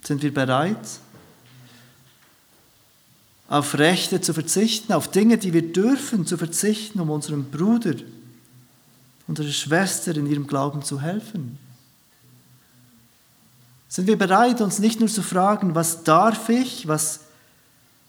Sind 0.02 0.22
wir 0.22 0.34
bereit, 0.34 0.76
auf 3.50 3.76
Rechte 3.76 4.20
zu 4.20 4.32
verzichten, 4.32 4.92
auf 4.92 5.10
Dinge, 5.10 5.36
die 5.36 5.52
wir 5.52 5.72
dürfen, 5.72 6.24
zu 6.24 6.38
verzichten, 6.38 7.00
um 7.00 7.10
unserem 7.10 7.50
Bruder, 7.50 7.96
unserer 9.26 9.50
Schwester 9.50 10.16
in 10.16 10.26
ihrem 10.26 10.46
Glauben 10.46 10.82
zu 10.82 11.00
helfen? 11.02 11.58
Sind 13.88 14.06
wir 14.06 14.16
bereit, 14.16 14.60
uns 14.60 14.78
nicht 14.78 15.00
nur 15.00 15.08
zu 15.08 15.22
fragen, 15.22 15.74
was 15.74 16.04
darf 16.04 16.48
ich, 16.48 16.86
was 16.86 17.24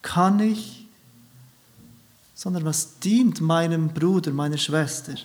kann 0.03 0.39
ich, 0.39 0.85
sondern 2.35 2.63
was 2.63 2.99
dient 2.99 3.41
meinem 3.41 3.89
Bruder, 3.89 4.31
meiner 4.31 4.59
Schwester? 4.59 5.15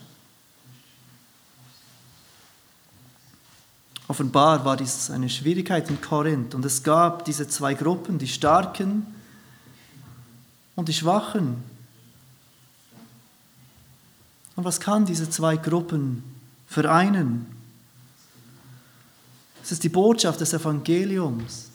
Offenbar 4.08 4.64
war 4.64 4.78
dies 4.78 5.10
eine 5.10 5.28
Schwierigkeit 5.28 5.90
in 5.90 6.00
Korinth 6.00 6.54
und 6.54 6.64
es 6.64 6.82
gab 6.82 7.26
diese 7.26 7.48
zwei 7.48 7.74
Gruppen, 7.74 8.18
die 8.18 8.28
Starken 8.28 9.14
und 10.76 10.88
die 10.88 10.94
Schwachen. 10.94 11.64
Und 14.54 14.64
was 14.64 14.78
kann 14.78 15.04
diese 15.04 15.28
zwei 15.28 15.56
Gruppen 15.56 16.22
vereinen? 16.68 17.46
Es 19.62 19.72
ist 19.72 19.82
die 19.82 19.88
Botschaft 19.88 20.40
des 20.40 20.52
Evangeliums. 20.52 21.70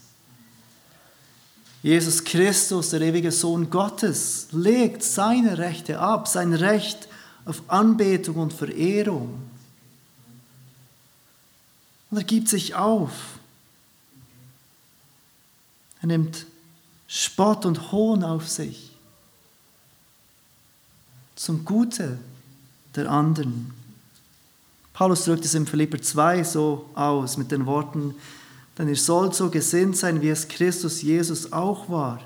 Jesus 1.84 2.24
Christus, 2.24 2.92
der 2.92 3.02
ewige 3.02 3.32
Sohn 3.32 3.70
Gottes, 3.70 4.48
legt 4.52 5.04
seine 5.04 5.58
Rechte 5.58 6.00
ab, 6.00 6.28
sein 6.28 6.54
Recht 6.54 7.08
auf 7.44 7.64
Anbetung 7.68 8.36
und 8.36 8.54
Verehrung. 8.54 9.42
Und 12.12 12.18
er 12.18 12.24
gibt 12.24 12.50
sich 12.50 12.76
auf. 12.76 13.12
Er 16.02 16.08
nimmt 16.08 16.46
Spott 17.08 17.66
und 17.66 17.92
Hohn 17.92 18.24
auf 18.24 18.48
sich 18.48 18.91
zum 21.42 21.66
Gute 21.66 22.20
der 22.96 23.10
anderen. 23.10 23.74
Paulus 24.94 25.26
drückt 25.26 25.44
es 25.44 25.56
im 25.56 25.66
Philipper 25.66 26.00
2 26.00 26.44
so 26.44 26.86
aus 26.94 27.36
mit 27.38 27.52
den 27.52 27.66
Worten, 27.66 28.14
denn 28.78 28.88
ihr 28.88 28.96
sollt 28.96 29.34
so 29.34 29.50
gesinnt 29.50 29.98
sein, 29.98 30.22
wie 30.22 30.30
es 30.30 30.48
Christus 30.48 31.02
Jesus 31.02 31.52
auch 31.52 31.90
war, 31.90 32.22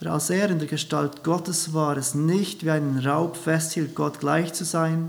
der 0.00 0.12
als 0.12 0.28
er 0.28 0.50
in 0.50 0.58
der 0.58 0.66
Gestalt 0.66 1.22
Gottes 1.22 1.72
war, 1.72 1.96
es 1.96 2.16
nicht 2.16 2.64
wie 2.64 2.72
einen 2.72 2.98
Raub 2.98 3.36
festhielt, 3.36 3.94
Gott 3.94 4.18
gleich 4.18 4.52
zu 4.52 4.64
sein, 4.64 5.08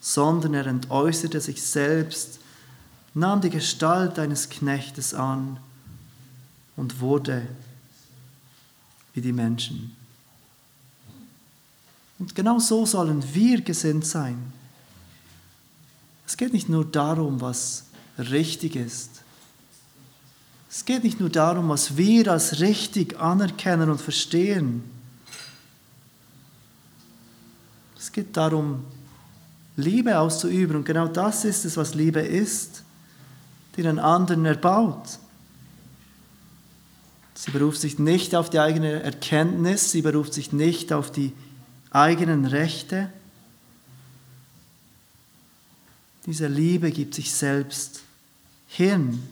sondern 0.00 0.54
er 0.54 0.66
entäußerte 0.66 1.42
sich 1.42 1.62
selbst, 1.62 2.40
nahm 3.12 3.42
die 3.42 3.50
Gestalt 3.50 4.18
eines 4.18 4.48
Knechtes 4.48 5.12
an 5.12 5.58
und 6.76 7.00
wurde 7.00 7.42
wie 9.12 9.20
die 9.20 9.34
Menschen. 9.34 9.99
Und 12.20 12.34
genau 12.34 12.58
so 12.58 12.84
sollen 12.84 13.24
wir 13.34 13.62
gesinnt 13.62 14.06
sein. 14.06 14.52
Es 16.26 16.36
geht 16.36 16.52
nicht 16.52 16.68
nur 16.68 16.84
darum, 16.84 17.40
was 17.40 17.86
richtig 18.18 18.76
ist. 18.76 19.22
Es 20.70 20.84
geht 20.84 21.02
nicht 21.02 21.18
nur 21.18 21.30
darum, 21.30 21.70
was 21.70 21.96
wir 21.96 22.30
als 22.30 22.60
richtig 22.60 23.18
anerkennen 23.18 23.90
und 23.90 24.00
verstehen. 24.00 24.84
Es 27.98 28.12
geht 28.12 28.36
darum, 28.36 28.84
Liebe 29.76 30.18
auszuüben. 30.18 30.76
Und 30.76 30.84
genau 30.84 31.08
das 31.08 31.44
ist 31.44 31.64
es, 31.64 31.76
was 31.76 31.94
Liebe 31.94 32.20
ist, 32.20 32.84
die 33.76 33.82
den 33.82 33.98
anderen 33.98 34.44
erbaut. 34.44 35.18
Sie 37.34 37.50
beruft 37.50 37.80
sich 37.80 37.98
nicht 37.98 38.34
auf 38.34 38.50
die 38.50 38.58
eigene 38.58 39.02
Erkenntnis, 39.02 39.90
sie 39.90 40.02
beruft 40.02 40.34
sich 40.34 40.52
nicht 40.52 40.92
auf 40.92 41.10
die 41.10 41.32
eigenen 41.90 42.46
Rechte, 42.46 43.10
Diese 46.26 46.46
Liebe 46.46 46.92
gibt 46.92 47.14
sich 47.14 47.32
selbst 47.32 48.02
hin 48.68 49.22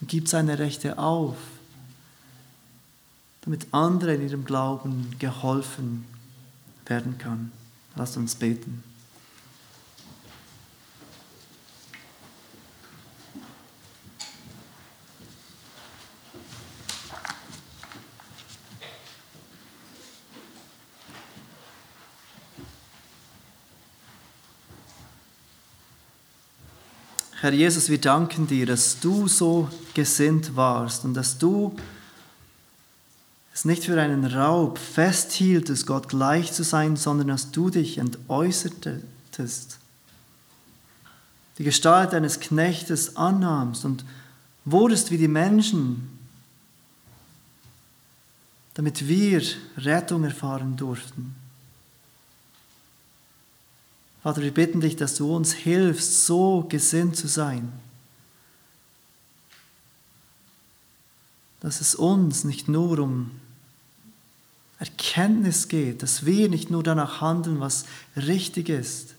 und 0.00 0.08
gibt 0.08 0.28
seine 0.28 0.58
Rechte 0.58 0.98
auf, 0.98 1.36
damit 3.42 3.66
andere 3.72 4.14
in 4.14 4.22
ihrem 4.22 4.44
Glauben 4.44 5.14
geholfen 5.18 6.06
werden 6.86 7.18
kann. 7.18 7.52
Lasst 7.94 8.16
uns 8.16 8.34
beten. 8.34 8.82
Herr 27.44 27.52
Jesus, 27.52 27.90
wir 27.90 28.00
danken 28.00 28.46
dir, 28.46 28.64
dass 28.64 29.00
du 29.00 29.28
so 29.28 29.68
gesinnt 29.92 30.56
warst 30.56 31.04
und 31.04 31.12
dass 31.12 31.36
du 31.36 31.76
es 33.52 33.66
nicht 33.66 33.84
für 33.84 34.00
einen 34.00 34.24
Raub 34.24 34.78
festhieltest, 34.78 35.86
Gott 35.86 36.08
gleich 36.08 36.54
zu 36.54 36.64
sein, 36.64 36.96
sondern 36.96 37.28
dass 37.28 37.50
du 37.50 37.68
dich 37.68 37.98
entäußertest, 37.98 39.78
die 41.58 41.64
Gestalt 41.64 42.14
eines 42.14 42.40
Knechtes 42.40 43.18
annahmst 43.18 43.84
und 43.84 44.06
wurdest 44.64 45.10
wie 45.10 45.18
die 45.18 45.28
Menschen, 45.28 46.18
damit 48.72 49.06
wir 49.06 49.42
Rettung 49.76 50.24
erfahren 50.24 50.78
durften. 50.78 51.34
Vater, 54.24 54.40
wir 54.40 54.54
bitten 54.54 54.80
dich, 54.80 54.96
dass 54.96 55.16
du 55.16 55.36
uns 55.36 55.52
hilfst, 55.52 56.24
so 56.24 56.64
gesinnt 56.66 57.14
zu 57.14 57.28
sein. 57.28 57.70
Dass 61.60 61.82
es 61.82 61.94
uns 61.94 62.42
nicht 62.44 62.66
nur 62.66 63.00
um 63.00 63.32
Erkenntnis 64.78 65.68
geht, 65.68 66.02
dass 66.02 66.24
wir 66.24 66.48
nicht 66.48 66.70
nur 66.70 66.82
danach 66.82 67.20
handeln, 67.20 67.60
was 67.60 67.84
richtig 68.16 68.70
ist, 68.70 69.14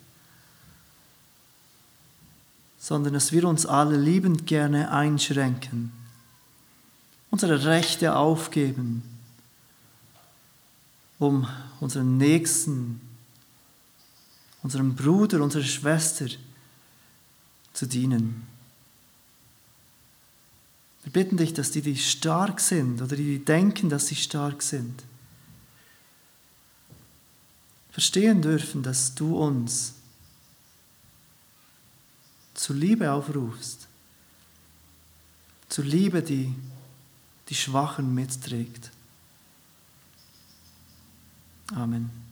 sondern 2.80 3.14
dass 3.14 3.32
wir 3.32 3.47
uns 3.47 3.68
alle 3.68 3.97
liebend 3.97 4.47
gerne 4.47 4.91
einschränken, 4.91 5.91
unsere 7.30 7.66
Rechte 7.66 8.16
aufgeben, 8.16 9.03
um 11.20 11.47
unseren 11.80 12.18
Nächsten 12.18 13.05
unserem 14.66 14.95
Bruder, 14.95 15.43
unserer 15.43 15.63
Schwester 15.63 16.26
zu 17.72 17.86
dienen. 17.86 18.47
Wir 21.03 21.11
bitten 21.11 21.38
dich, 21.38 21.53
dass 21.53 21.70
die, 21.70 21.84
die 21.84 21.95
stark 21.95 22.59
sind 22.59 22.99
oder 22.99 23.16
die, 23.16 23.38
die 23.38 23.45
denken, 23.45 23.89
dass 23.89 24.07
sie 24.07 24.16
stark 24.16 24.63
sind, 24.63 25.03
verstehen 27.91 28.41
dürfen, 28.41 28.82
dass 28.82 29.13
du 29.13 29.38
uns 29.38 29.93
zur 32.55 32.76
Liebe 32.76 33.11
aufrufst, 33.11 33.88
zur 35.70 35.86
Liebe, 35.86 36.24
die 36.24 36.51
die 37.49 37.55
Schwachen 37.55 38.16
mitträgt. 38.16 38.89
Amen. 41.72 42.24